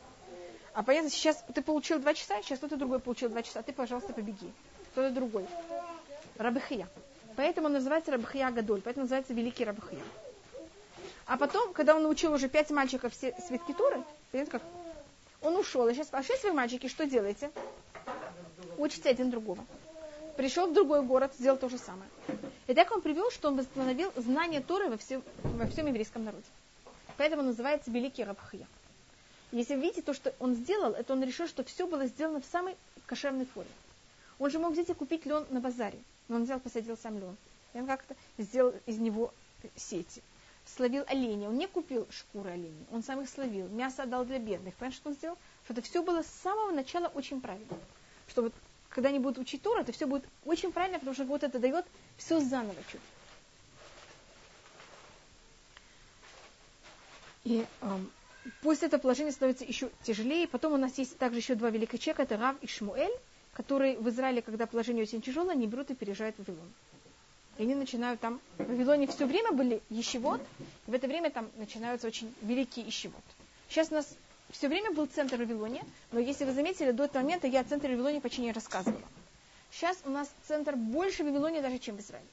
А 0.73 0.83
понятно, 0.83 1.09
сейчас 1.09 1.43
ты 1.53 1.61
получил 1.61 1.99
два 1.99 2.13
часа, 2.13 2.41
сейчас 2.41 2.57
кто-то 2.57 2.75
другой 2.75 2.99
получил 2.99 3.29
два 3.29 3.43
часа, 3.43 3.61
ты, 3.61 3.71
пожалуйста, 3.71 4.13
побеги. 4.13 4.51
Кто-то 4.91 5.11
другой. 5.11 5.45
Рабыхия. 6.37 6.89
Поэтому 7.35 7.67
он 7.67 7.73
называется 7.73 8.11
Рабхия 8.11 8.49
Гадоль, 8.49 8.81
поэтому 8.81 9.03
называется 9.03 9.33
Великий 9.33 9.63
Рабхия. 9.63 10.01
А 11.27 11.37
потом, 11.37 11.73
когда 11.73 11.95
он 11.95 12.03
научил 12.03 12.33
уже 12.33 12.49
пять 12.49 12.69
мальчиков 12.71 13.13
все 13.13 13.35
свитки 13.47 13.73
Туры, 13.73 14.03
как? 14.49 14.61
Он 15.41 15.55
ушел, 15.55 15.87
и 15.87 15.93
сейчас 15.93 16.07
пошли 16.07 16.35
свои 16.37 16.51
мальчики, 16.51 16.87
что 16.87 17.05
делаете? 17.05 17.51
Учите 18.77 19.09
один 19.09 19.29
другого. 19.29 19.65
Пришел 20.37 20.67
в 20.67 20.73
другой 20.73 21.01
город, 21.01 21.33
сделал 21.37 21.57
то 21.57 21.69
же 21.69 21.77
самое. 21.77 22.09
И 22.67 22.73
так 22.73 22.91
он 22.91 23.01
привел, 23.01 23.31
что 23.31 23.47
он 23.47 23.57
восстановил 23.57 24.11
знание 24.15 24.61
Торы 24.61 24.89
во 24.89 24.97
всем, 24.97 25.23
во 25.43 25.65
всем 25.67 25.87
еврейском 25.87 26.25
народе. 26.25 26.45
Поэтому 27.17 27.41
он 27.41 27.47
называется 27.47 27.89
Великий 27.91 28.23
Рабхия. 28.23 28.67
Если 29.51 29.75
вы 29.75 29.81
видите 29.81 30.01
то, 30.01 30.13
что 30.13 30.33
он 30.39 30.55
сделал, 30.55 30.91
это 30.91 31.13
он 31.13 31.23
решил, 31.23 31.47
что 31.47 31.63
все 31.63 31.87
было 31.87 32.07
сделано 32.07 32.41
в 32.41 32.45
самой 32.45 32.75
кошерной 33.05 33.45
форме. 33.45 33.71
Он 34.39 34.49
же 34.49 34.59
мог 34.59 34.73
взять 34.73 34.89
и 34.89 34.93
купить 34.93 35.25
лен 35.25 35.45
на 35.49 35.61
базаре. 35.61 35.99
Но 36.27 36.37
он 36.37 36.43
взял, 36.43 36.59
посадил 36.59 36.97
сам 36.97 37.17
лен. 37.19 37.37
И 37.73 37.79
он 37.79 37.87
как-то 37.87 38.15
сделал 38.37 38.73
из 38.85 38.97
него 38.97 39.33
сети. 39.75 40.21
Словил 40.65 41.03
оленя. 41.07 41.47
Он 41.47 41.57
не 41.57 41.67
купил 41.67 42.07
шкуры 42.09 42.49
оленя. 42.51 42.85
Он 42.91 43.03
сам 43.03 43.21
их 43.21 43.29
словил. 43.29 43.67
Мясо 43.69 44.03
отдал 44.03 44.25
для 44.25 44.39
бедных. 44.39 44.73
Понимаешь, 44.75 44.97
что 44.97 45.09
он 45.09 45.15
сделал? 45.15 45.37
Что 45.63 45.73
это 45.73 45.81
все 45.83 46.03
было 46.03 46.23
с 46.23 46.27
самого 46.43 46.71
начала 46.71 47.07
очень 47.07 47.39
правильно. 47.39 47.77
Что 48.27 48.41
вот 48.41 48.53
когда 48.95 49.09
они 49.09 49.19
будут 49.19 49.39
учить 49.39 49.61
Тору, 49.61 49.81
это 49.81 49.91
все 49.91 50.07
будет 50.07 50.23
очень 50.45 50.71
правильно, 50.71 50.99
потому 50.99 51.13
что 51.13 51.25
вот 51.25 51.43
это 51.43 51.59
дает 51.59 51.85
все 52.17 52.39
заново 52.39 52.81
чуть. 52.89 53.01
И 57.43 57.65
эм, 57.81 58.09
после 58.61 58.87
этого 58.87 59.01
положение 59.01 59.33
становится 59.33 59.65
еще 59.65 59.91
тяжелее. 60.03 60.47
Потом 60.47 60.73
у 60.73 60.77
нас 60.77 60.97
есть 60.97 61.17
также 61.17 61.39
еще 61.39 61.55
два 61.55 61.69
великих 61.69 61.99
человека, 61.99 62.23
это 62.23 62.37
Рав 62.37 62.55
и 62.61 62.67
Шмуэль 62.67 63.11
которые 63.55 63.97
в 63.97 64.09
Израиле, 64.09 64.41
когда 64.41 64.67
положение 64.67 65.03
очень 65.03 65.21
тяжелое, 65.21 65.53
они 65.53 65.65
берут 65.65 65.89
и 65.89 65.95
переезжают 65.95 66.35
в 66.35 66.39
Вавилон. 66.39 66.69
И 67.57 67.63
они 67.63 67.73
начинают 67.73 68.19
там, 68.19 68.41
в 68.57 68.67
Вавилоне 68.67 69.07
все 69.07 69.25
время 69.25 69.53
были 69.53 69.81
ищевод, 69.89 70.41
и 70.87 70.91
в 70.91 70.93
это 70.93 71.07
время 71.07 71.31
там 71.31 71.49
начинаются 71.55 72.05
очень 72.05 72.33
великие 72.41 72.87
ищевод. 72.87 73.23
Сейчас 73.69 73.91
у 73.91 73.95
нас 73.95 74.13
все 74.49 74.67
время 74.67 74.91
был 74.91 75.05
центр 75.07 75.37
Вавилоне, 75.37 75.83
но 76.11 76.19
если 76.19 76.45
вы 76.45 76.53
заметили, 76.53 76.91
до 76.91 77.05
этого 77.05 77.23
момента 77.23 77.47
я 77.47 77.61
о 77.61 77.63
центре 77.63 77.89
Вавилоне 77.91 78.21
почти 78.21 78.41
не 78.41 78.51
рассказывала. 78.51 79.01
Сейчас 79.71 79.97
у 80.05 80.09
нас 80.09 80.31
центр 80.47 80.75
больше 80.75 81.23
в 81.23 81.27
Вавилоне 81.27 81.61
даже, 81.61 81.79
чем 81.79 81.97
в 81.97 81.99
Израиле. 81.99 82.27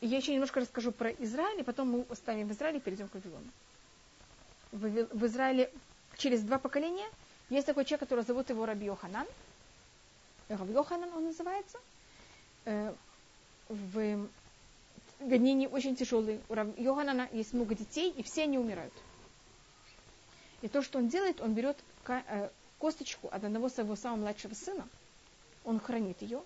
Я 0.00 0.16
еще 0.16 0.32
немножко 0.32 0.60
расскажу 0.60 0.92
про 0.92 1.10
Израиль, 1.10 1.60
и 1.60 1.62
потом 1.62 1.90
мы 1.90 2.06
оставим 2.08 2.48
в 2.48 2.52
Израиле 2.52 2.78
и 2.78 2.80
перейдем 2.80 3.08
к 3.08 3.14
Вавилону. 3.14 3.50
В 4.72 5.26
Израиле 5.26 5.70
через 6.16 6.40
два 6.42 6.58
поколения 6.58 7.06
есть 7.50 7.66
такой 7.66 7.84
человек, 7.84 8.00
который 8.00 8.24
зовут 8.24 8.48
его 8.50 8.64
Раби 8.66 8.86
Йоханан. 8.86 9.26
Раби 10.48 10.72
Йоханан 10.72 11.12
он 11.14 11.24
называется. 11.26 11.78
Э, 12.64 12.92
в 13.68 14.26
гонении 15.20 15.66
очень 15.66 15.96
тяжелый. 15.96 16.40
У 16.48 16.54
Раби 16.54 16.82
Йоханана 16.82 17.28
есть 17.32 17.52
много 17.52 17.74
детей, 17.74 18.12
и 18.16 18.22
все 18.22 18.44
они 18.44 18.58
умирают. 18.58 18.92
И 20.62 20.68
то, 20.68 20.82
что 20.82 20.98
он 20.98 21.08
делает, 21.08 21.40
он 21.40 21.54
берет 21.54 21.76
э, 22.08 22.48
косточку 22.78 23.28
от 23.28 23.44
одного 23.44 23.68
своего 23.68 23.96
самого 23.96 24.20
младшего 24.20 24.54
сына, 24.54 24.88
он 25.64 25.78
хранит 25.78 26.20
ее, 26.22 26.42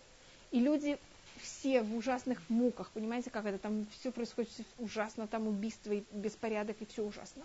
и 0.51 0.61
люди 0.61 0.99
все 1.41 1.83
в 1.83 1.97
ужасных 1.97 2.39
муках, 2.49 2.91
понимаете, 2.91 3.31
как 3.31 3.47
это 3.47 3.59
там 3.59 3.87
все 3.99 4.13
происходит 4.13 4.51
ужасно, 4.79 5.27
там 5.27 5.49
убийство 5.49 5.93
и 5.93 6.03
беспорядок, 6.13 6.77
и 6.81 6.87
все 6.87 7.03
ужасно. 7.03 7.45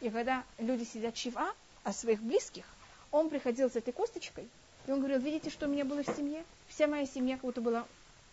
И 0.00 0.10
когда 0.10 0.44
люди 0.58 0.84
сидят 0.84 1.16
шива 1.16 1.52
о 1.82 1.92
своих 1.92 2.20
близких, 2.20 2.64
он 3.10 3.28
приходил 3.28 3.70
с 3.70 3.76
этой 3.76 3.92
косточкой, 3.92 4.48
и 4.86 4.92
он 4.92 4.98
говорил, 4.98 5.18
видите, 5.18 5.50
что 5.50 5.66
у 5.66 5.68
меня 5.68 5.84
было 5.84 6.02
в 6.02 6.16
семье? 6.16 6.44
Вся 6.68 6.86
моя 6.86 7.06
семья 7.06 7.36
как 7.36 7.44
будто 7.44 7.60
была 7.60 7.86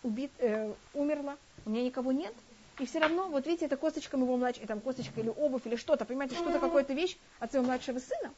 убит, 0.04 0.30
э, 0.38 0.72
умерла, 0.92 1.36
у 1.64 1.70
меня 1.70 1.82
никого 1.82 2.12
нет. 2.12 2.34
И 2.78 2.86
все 2.86 2.98
равно, 2.98 3.28
вот 3.28 3.46
видите, 3.46 3.66
это 3.66 3.76
косточка 3.76 4.16
моего 4.16 4.36
младшего, 4.36 4.66
там 4.66 4.80
косточка 4.80 5.20
или 5.20 5.28
обувь, 5.28 5.66
или 5.66 5.76
что-то, 5.76 6.04
понимаете, 6.04 6.36
что-то, 6.36 6.58
какая-то 6.58 6.92
вещь 6.92 7.16
от 7.40 7.50
своего 7.50 7.66
младшего 7.66 7.98
сына. 7.98 8.32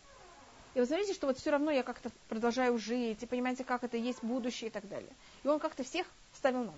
И 0.74 0.80
вы 0.80 0.86
смотрите, 0.86 1.14
что 1.14 1.26
вот 1.26 1.38
все 1.38 1.50
равно 1.50 1.70
я 1.70 1.82
как-то 1.82 2.10
продолжаю 2.28 2.78
жить, 2.78 3.22
и 3.22 3.26
понимаете, 3.26 3.64
как 3.64 3.82
это 3.82 3.96
есть 3.96 4.22
будущее 4.22 4.68
и 4.68 4.70
так 4.70 4.86
далее. 4.88 5.10
И 5.42 5.48
он 5.48 5.58
как-то 5.58 5.82
всех 5.84 6.06
ставил 6.34 6.60
на 6.60 6.66
ноги. 6.66 6.76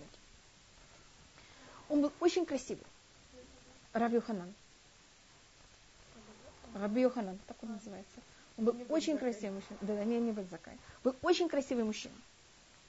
Он 1.88 2.02
был 2.02 2.12
очень 2.20 2.46
красивый. 2.46 2.84
Рав 3.92 4.12
Йоханан. 4.12 4.54
Раби 6.74 7.00
Йоханан, 7.00 7.38
так 7.48 7.56
он 7.62 7.72
называется. 7.72 8.20
Он 8.56 8.66
был 8.66 8.76
очень 8.88 9.18
красивый 9.18 9.56
мужчина. 9.56 9.78
Да, 9.80 9.96
да, 9.96 10.04
не, 10.04 10.18
не 10.18 10.30
Бальзакай. 10.30 10.74
Был 11.02 11.16
очень 11.22 11.48
красивый 11.48 11.84
мужчина. 11.84 12.14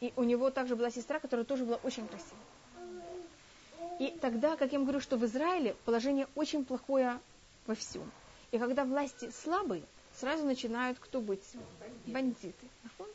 И 0.01 0.13
у 0.15 0.23
него 0.23 0.49
также 0.49 0.75
была 0.75 0.89
сестра, 0.89 1.19
которая 1.19 1.45
тоже 1.45 1.65
была 1.65 1.77
очень 1.83 2.07
красивая. 2.07 2.39
И 3.99 4.17
тогда, 4.21 4.55
как 4.55 4.71
я 4.71 4.79
вам 4.79 4.85
говорю, 4.85 5.01
что 5.01 5.17
в 5.17 5.25
Израиле 5.25 5.75
положение 5.83 6.27
очень 6.35 6.63
плохое 6.63 7.19
во 7.67 7.75
всем. 7.75 8.09
И 8.51 8.57
когда 8.57 8.85
власти 8.85 9.29
слабые, 9.43 9.83
сразу 10.19 10.45
начинают 10.45 10.97
кто 10.99 11.19
быть? 11.19 11.43
Бандиты. 12.05 12.67
Нахон? 12.83 13.07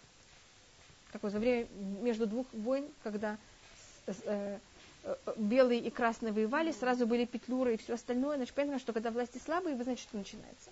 Так 1.12 1.22
вот, 1.22 1.32
во 1.32 1.38
время 1.38 1.66
между 2.02 2.26
двух 2.26 2.46
войн, 2.52 2.86
когда 3.02 3.38
э, 4.06 4.12
э, 5.04 5.16
белые 5.36 5.80
и 5.80 5.88
красные 5.88 6.34
воевали, 6.34 6.70
сразу 6.72 7.06
были 7.06 7.24
петлюры 7.24 7.74
и 7.74 7.76
все 7.78 7.94
остальное, 7.94 8.36
значит, 8.36 8.54
понятно, 8.54 8.78
что 8.78 8.92
когда 8.92 9.10
власти 9.10 9.38
слабые, 9.38 9.76
вы 9.76 9.84
знаете, 9.84 10.02
что 10.02 10.18
начинается. 10.18 10.70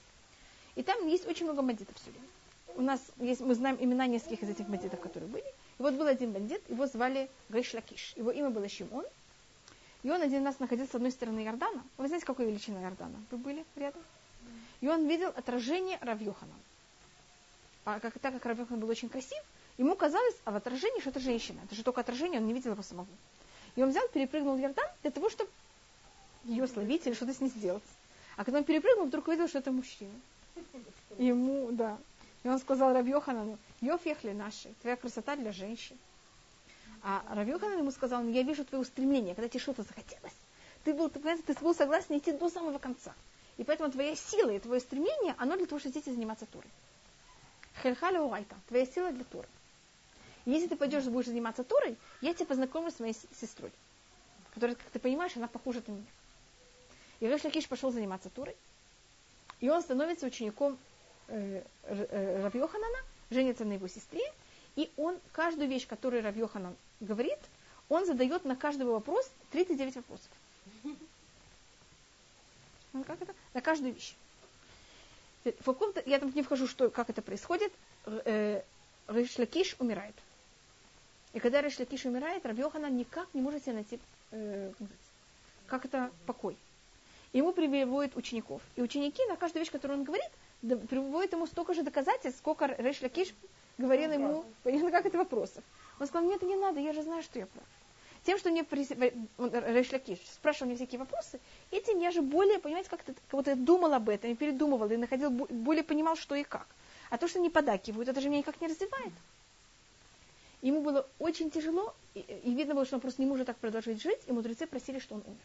И 0.75 0.83
там 0.83 1.07
есть 1.07 1.27
очень 1.27 1.47
много 1.47 1.63
бандитов 1.63 1.97
все 1.97 2.11
время. 2.11 2.27
У 2.75 2.83
нас 2.83 3.01
есть, 3.19 3.41
мы 3.41 3.55
знаем 3.55 3.77
имена 3.81 4.07
нескольких 4.07 4.43
из 4.43 4.51
этих 4.51 4.67
бандитов, 4.67 5.01
которые 5.01 5.29
были. 5.31 5.45
И 5.79 5.83
вот 5.83 5.95
был 5.95 6.07
один 6.07 6.33
бандит, 6.33 6.63
его 6.69 6.87
звали 6.87 7.29
Гриш 7.49 7.75
Лакиш. 7.75 8.13
Его 8.17 8.31
имя 8.31 8.51
было 8.51 8.69
Шимон. 8.69 9.05
И 10.03 10.11
он 10.11 10.21
один 10.21 10.45
раз 10.45 10.59
находился 10.59 10.93
с 10.93 10.95
одной 10.97 11.13
стороны 11.13 11.45
Иордана. 11.45 11.83
Вы 11.97 12.09
знаете, 12.09 12.27
какой 12.27 12.47
величина 12.47 12.83
Иордана? 12.83 13.17
Вы 13.31 13.39
были 13.39 13.65
рядом? 13.77 14.03
И 14.81 14.89
он 14.89 15.07
видел 15.07 15.29
отражение 15.29 15.99
Равьохана. 16.01 16.53
А 17.85 18.01
как, 18.01 18.19
так 18.19 18.35
как 18.35 18.45
Равьохан 18.45 18.79
был 18.79 18.89
очень 18.89 19.09
красив, 19.09 19.43
ему 19.79 19.95
казалось, 19.97 20.35
а 20.45 20.51
в 20.51 20.57
отражении, 20.57 21.01
что 21.01 21.11
это 21.11 21.21
женщина. 21.21 21.61
Это 21.65 21.75
же 21.75 21.83
только 21.83 22.01
отражение, 22.01 22.41
он 22.41 22.47
не 22.47 22.53
видел 22.53 22.73
его 22.73 22.83
самого. 22.83 23.09
И 23.77 23.83
он 23.83 23.91
взял, 23.91 24.07
перепрыгнул 24.09 24.57
Иордан 24.59 24.87
для 25.03 25.11
того, 25.11 25.31
чтобы 25.31 25.51
ее 26.45 26.67
словить 26.67 27.07
или 27.07 27.15
что-то 27.15 27.33
с 27.33 27.41
ней 27.41 27.49
сделать. 27.49 27.83
А 28.37 28.45
когда 28.45 28.59
он 28.59 28.65
перепрыгнул, 28.65 29.07
вдруг 29.07 29.29
увидел, 29.29 29.49
что 29.49 29.59
это 29.59 29.71
мужчина. 29.73 30.13
И 31.19 31.27
ему, 31.27 31.71
да. 31.73 31.99
И 32.43 32.49
он 32.49 32.59
сказал 32.59 32.93
Равьоханану, 32.93 33.59
Йоф 33.81 34.05
ехли 34.05 34.33
наши, 34.33 34.73
твоя 34.81 34.97
красота 34.97 35.37
для 35.37 35.53
женщин. 35.53 35.97
А 37.03 37.23
Равьоханан 37.31 37.79
ему 37.79 37.91
сказал, 37.91 38.25
я 38.25 38.43
вижу 38.43 38.65
твое 38.65 38.83
устремление, 38.83 39.35
когда 39.35 39.49
тебе 39.49 39.61
что-то 39.61 39.83
захотелось. 39.83 40.35
Ты 40.85 40.95
был, 40.95 41.09
ты, 41.09 41.21
был 41.61 41.75
согласен 41.75 42.19
идти 42.19 42.33
до 42.33 42.49
самого 42.49 42.79
конца. 42.79 43.15
И 43.59 43.65
поэтому 43.65 43.91
твоя 43.91 44.17
сила 44.17 44.51
и 44.51 44.59
твое 44.59 44.81
стремление, 44.81 45.35
оно 45.39 45.57
для 45.57 45.67
того, 45.67 45.79
чтобы 45.79 45.99
идти 45.99 46.11
заниматься 46.11 46.47
Турой. 46.47 46.71
Хельхаля 47.83 48.21
урайта, 48.21 48.57
твоя 48.69 48.87
сила 48.87 49.13
для 49.13 49.25
Туры. 49.25 49.49
Если 50.45 50.69
ты 50.69 50.77
пойдешь 50.77 51.05
и 51.05 51.11
будешь 51.11 51.27
заниматься 51.27 51.63
Турой, 51.63 51.97
я 52.21 52.35
тебя 52.35 52.47
познакомлю 52.47 52.91
с 52.91 52.99
моей 52.99 53.15
сестрой, 53.41 53.71
которая, 54.55 54.75
как 54.75 54.87
ты 54.91 54.99
понимаешь, 54.99 55.37
она 55.37 55.47
похожа 55.47 55.83
на 55.87 55.93
меня. 55.93 56.07
И 57.21 57.27
Реш 57.27 57.45
Лакиш 57.45 57.69
пошел 57.69 57.93
заниматься 57.93 58.31
Турой, 58.31 58.57
и 59.61 59.69
он 59.69 59.81
становится 59.83 60.27
учеником 60.27 60.77
э, 61.33 61.63
э, 61.85 62.43
Рав 62.43 62.55
Йоханана, 62.55 62.99
женится 63.31 63.65
на 63.65 63.73
его 63.75 63.89
сестре, 63.89 64.23
и 64.77 64.91
он 64.97 65.19
каждую 65.33 65.69
вещь, 65.69 65.87
которую 65.87 66.23
рав 66.23 66.37
Йоханан 66.37 66.77
говорит, 67.01 67.39
он 67.89 68.07
задает 68.07 68.45
на 68.45 68.57
каждый 68.57 68.85
вопрос 68.87 69.31
39 69.51 69.97
вопросов. 69.97 70.29
Ну, 72.93 73.05
как 73.05 73.21
это? 73.23 73.35
На 73.55 73.61
каждую 73.61 73.95
вещь. 73.95 74.15
В 75.45 75.77
я 76.07 76.21
там 76.21 76.33
не 76.35 76.43
вхожу, 76.43 76.67
что, 76.67 76.91
как 76.91 77.11
это 77.11 77.23
происходит. 77.23 77.73
Э, 78.07 78.63
Риш 79.09 79.39
Лакиш 79.39 79.77
умирает. 79.79 80.15
И 81.33 81.41
когда 81.41 81.63
Риш 81.63 81.79
Лакиш 81.79 82.05
умирает, 82.05 82.45
Рав 82.47 82.57
Йоханан 82.57 82.97
никак 82.97 83.29
не 83.35 83.41
может 83.41 83.63
себе 83.63 83.75
найти 83.75 83.99
э, 84.31 84.73
как 85.67 85.85
это 85.87 86.11
покой. 86.27 86.57
Ему 87.33 87.53
приводят 87.53 88.15
учеников. 88.17 88.61
И 88.77 88.83
ученики 88.83 89.25
на 89.27 89.37
каждую 89.37 89.63
вещь, 89.63 89.73
которую 89.73 90.01
он 90.01 90.05
говорит, 90.05 90.31
приводят 90.63 91.33
ему 91.33 91.47
столько 91.47 91.75
же 91.75 91.83
доказательств, 91.83 92.39
сколько 92.39 92.67
Реш 92.67 93.03
Лакиш 93.03 93.35
говорил 93.79 94.11
ему, 94.13 94.45
понятно, 94.63 94.91
как 94.91 95.07
это 95.07 95.19
вопросов. 95.19 95.65
Он 95.99 96.07
сказал, 96.07 96.25
мне 96.27 96.37
это 96.37 96.47
не 96.47 96.57
надо, 96.57 96.81
я 96.81 96.93
же 96.93 97.03
знаю, 97.03 97.23
что 97.23 97.39
я 97.39 97.47
прав. 97.47 97.65
Тем, 98.25 98.39
что 98.39 98.51
мне 98.51 98.65
Реш 98.71 99.93
Лакиш 99.93 100.19
спрашивал 100.33 100.69
мне 100.69 100.77
всякие 100.77 101.01
вопросы, 101.01 101.41
этим 101.73 101.99
я 101.99 102.11
же 102.13 102.23
более, 102.23 102.59
понимаете, 102.61 102.89
как-то 102.89 103.13
как 103.15 103.31
будто 103.31 103.51
я 103.51 103.57
думал 103.57 103.93
об 103.93 104.09
этом, 104.09 104.31
и 104.31 104.35
передумывал, 104.35 104.89
и 104.91 104.97
находил, 104.97 105.31
бо- 105.31 105.47
более 105.47 105.83
понимал, 105.83 106.15
что 106.17 106.35
и 106.37 106.45
как. 106.45 106.67
А 107.11 107.19
то, 107.19 107.27
что 107.27 107.41
не 107.41 107.51
поддакивают, 107.51 108.09
это 108.09 108.21
же 108.21 108.29
меня 108.29 108.39
никак 108.39 108.61
не 108.61 108.69
развивает. 108.69 109.13
Ему 110.63 110.81
было 110.81 111.09
очень 111.19 111.51
тяжело, 111.51 111.93
и, 112.15 112.21
и 112.21 112.55
видно 112.55 112.75
было, 112.75 112.87
что 112.87 112.95
он 112.95 113.01
просто 113.01 113.21
не 113.21 113.27
может 113.29 113.49
так 113.49 113.57
продолжать 113.57 114.01
жить, 114.01 114.21
и 114.29 114.33
мудрецы 114.33 114.67
просили, 114.69 115.01
что 115.01 115.17
он 115.17 115.25
умер. 115.27 115.39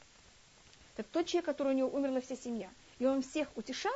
Так 0.96 1.08
тот 1.08 1.26
человек, 1.26 1.46
который 1.46 1.74
у 1.74 1.76
него 1.76 1.90
умерла 1.90 2.22
вся 2.22 2.36
семья, 2.36 2.70
и 3.00 3.06
он 3.08 3.24
всех 3.24 3.48
утешал, 3.56 3.94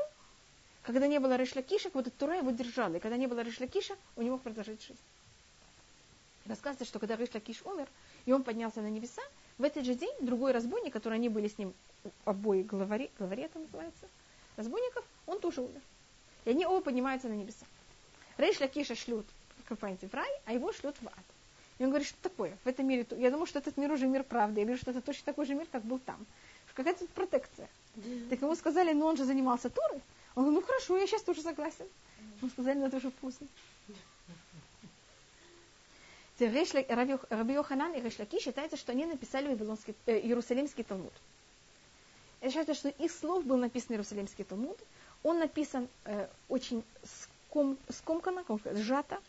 когда 0.83 1.07
не 1.07 1.19
было 1.19 1.35
Решлакиша, 1.35 1.89
вот 1.93 2.07
эта 2.07 2.17
Тура 2.17 2.37
его 2.37 2.51
держала, 2.51 2.95
и 2.95 2.99
когда 2.99 3.17
не 3.17 3.27
было 3.27 3.41
Решлакиша, 3.41 3.95
он 4.15 4.23
не 4.23 4.29
мог 4.29 4.41
продолжать 4.41 4.81
жизнь. 4.81 4.99
Рассказывается, 6.45 6.85
что 6.85 6.99
когда 6.99 7.15
Решлакиш 7.15 7.61
умер, 7.63 7.87
и 8.25 8.31
он 8.31 8.43
поднялся 8.43 8.81
на 8.81 8.89
небеса, 8.89 9.21
в 9.57 9.63
этот 9.63 9.85
же 9.85 9.93
день 9.93 10.13
другой 10.21 10.53
разбойник, 10.53 10.91
который 10.91 11.15
они 11.15 11.29
были 11.29 11.47
с 11.47 11.57
ним 11.57 11.73
обои 12.25 12.63
главари, 12.63 13.11
главари 13.19 13.43
это 13.43 13.59
называется, 13.59 14.07
разбойников, 14.57 15.05
он 15.27 15.39
тоже 15.39 15.61
умер. 15.61 15.81
И 16.45 16.49
они 16.49 16.65
оба 16.65 16.81
поднимаются 16.81 17.29
на 17.29 17.33
небеса. 17.33 17.65
Рейш 18.37 18.59
Лакиша 18.59 18.95
шлют, 18.95 19.27
как 19.59 19.71
вы 19.71 19.75
понимаете, 19.75 20.07
в 20.07 20.13
рай, 20.15 20.29
а 20.45 20.53
его 20.53 20.73
шлют 20.73 20.95
в 20.99 21.07
ад. 21.07 21.13
И 21.77 21.83
он 21.83 21.89
говорит, 21.89 22.07
что 22.07 22.17
такое 22.21 22.57
в 22.63 22.67
этом 22.67 22.87
мире? 22.87 23.05
Я 23.17 23.31
думал, 23.31 23.45
что 23.45 23.59
этот 23.59 23.77
мир 23.77 23.91
уже 23.91 24.07
мир 24.07 24.23
правды. 24.23 24.61
Я 24.61 24.65
вижу, 24.65 24.81
что 24.81 24.91
это 24.91 25.01
точно 25.01 25.25
такой 25.25 25.45
же 25.45 25.53
мир, 25.55 25.67
как 25.71 25.83
был 25.83 25.99
там. 25.99 26.25
Какая 26.73 26.93
тут 26.93 27.09
протекция. 27.09 27.67
Так 28.29 28.41
ему 28.41 28.55
сказали, 28.55 28.93
ну 28.93 29.05
он 29.05 29.17
же 29.17 29.25
занимался 29.25 29.69
Торой. 29.69 30.01
Он 30.35 30.43
говорит, 30.45 30.61
ну 30.61 30.67
хорошо, 30.67 30.97
я 30.97 31.07
сейчас 31.07 31.23
тоже 31.23 31.41
согласен. 31.41 31.85
Ему 32.41 32.49
сказали, 32.51 32.77
ну 32.77 32.85
это 32.87 32.99
Рейш 36.39 36.73
Ла- 36.73 36.85
Раби 36.89 37.13
Йох- 37.13 37.27
Раби 37.29 37.53
Йоханан 37.53 37.93
и 37.93 38.01
Реш 38.01 38.17
Лаки 38.17 38.39
считается, 38.39 38.77
что 38.77 38.91
они 38.93 39.05
написали 39.05 39.49
э, 40.07 40.19
Иерусалимский 40.19 40.83
Талмуд. 40.83 41.13
Это 42.39 42.49
считается, 42.49 42.73
что 42.73 42.89
из 43.03 43.17
слов 43.19 43.45
был 43.45 43.57
написан 43.57 43.91
Иерусалимский 43.93 44.43
Талмуд. 44.43 44.77
Он 45.23 45.37
написан 45.39 45.87
э, 46.05 46.27
очень 46.49 46.83
ском, 47.47 47.77
скомканно, 47.89 48.43
сжато. 48.73 49.19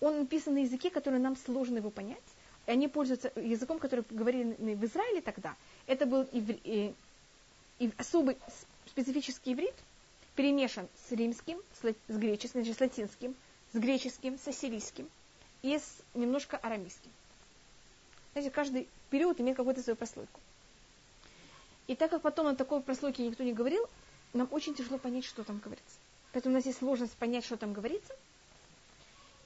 Он 0.00 0.20
написан 0.20 0.54
на 0.54 0.58
языке, 0.60 0.88
который 0.90 1.18
нам 1.20 1.36
сложно 1.36 1.78
его 1.78 1.90
понять. 1.90 2.22
И 2.66 2.70
они 2.70 2.88
пользуются 2.88 3.30
языком, 3.36 3.78
который 3.78 4.04
говорили 4.08 4.54
в 4.74 4.84
Израиле 4.86 5.20
тогда. 5.20 5.54
Это 5.86 6.06
был 6.06 6.22
иври- 6.32 6.60
э, 6.64 6.92
ив- 7.78 7.98
особый 7.98 8.38
специфический 8.86 9.52
иврит, 9.52 9.74
перемешан 10.38 10.86
с 11.08 11.10
римским, 11.10 11.58
с, 11.82 11.92
греческим, 12.06 12.60
значит, 12.60 12.76
с 12.76 12.80
латинским, 12.80 13.34
с 13.72 13.76
греческим, 13.76 14.38
с 14.38 14.46
ассирийским 14.46 15.10
и 15.62 15.76
с 15.76 15.96
немножко 16.14 16.56
арамейским. 16.58 17.10
Знаете, 18.32 18.52
каждый 18.52 18.88
период 19.10 19.40
имеет 19.40 19.56
какую-то 19.56 19.82
свою 19.82 19.96
прослойку. 19.96 20.38
И 21.88 21.96
так 21.96 22.12
как 22.12 22.22
потом 22.22 22.46
на 22.46 22.54
такой 22.54 22.80
прослойке 22.80 23.26
никто 23.26 23.42
не 23.42 23.52
говорил, 23.52 23.84
нам 24.32 24.46
очень 24.52 24.76
тяжело 24.76 24.96
понять, 24.98 25.24
что 25.24 25.42
там 25.42 25.58
говорится. 25.58 25.98
Поэтому 26.32 26.54
у 26.54 26.58
нас 26.58 26.66
есть 26.66 26.78
сложность 26.78 27.16
понять, 27.16 27.44
что 27.44 27.56
там 27.56 27.72
говорится. 27.72 28.14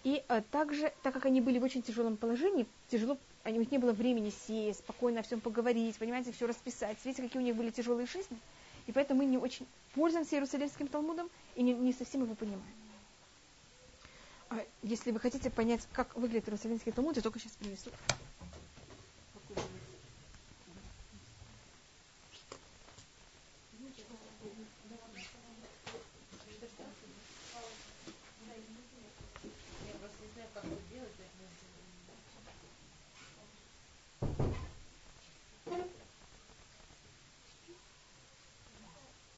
И 0.05 0.23
э, 0.29 0.43
также, 0.51 0.93
так 1.03 1.15
как 1.15 1.25
они 1.25 1.41
были 1.41 1.59
в 1.59 1.65
очень 1.65 1.83
тяжелом 1.83 2.19
положении, 2.19 2.67
тяжело, 2.91 3.17
у 3.47 3.49
них 3.49 3.71
не 3.71 3.79
было 3.79 3.93
времени 3.93 4.31
сесть, 4.47 4.81
спокойно 4.81 5.21
о 5.21 5.23
всем 5.23 5.41
поговорить, 5.41 5.97
понимаете, 5.97 6.33
все 6.33 6.47
расписать. 6.47 6.99
Видите, 7.03 7.23
какие 7.23 7.41
у 7.41 7.45
них 7.47 7.57
были 7.57 7.71
тяжелые 7.71 8.07
жизни. 8.07 8.37
И 8.87 8.93
поэтому 8.93 9.21
мы 9.21 9.25
не 9.25 9.39
очень 9.39 9.67
пользуемся 9.95 10.37
Иерусалимским 10.37 10.89
Талмудом 10.89 11.31
и 11.55 11.63
не, 11.63 11.73
не 11.75 11.93
совсем 11.93 12.23
его 12.23 12.35
понимаем. 12.35 12.63
А 14.51 14.65
если 14.83 15.13
вы 15.13 15.21
хотите 15.21 15.51
понять, 15.51 15.87
как 15.93 16.15
выглядит 16.17 16.49
Иерусалимский 16.49 16.93
Талмуд, 16.93 17.17
я 17.17 17.23
только 17.23 17.39
сейчас 17.39 17.53
принесу. 17.53 17.91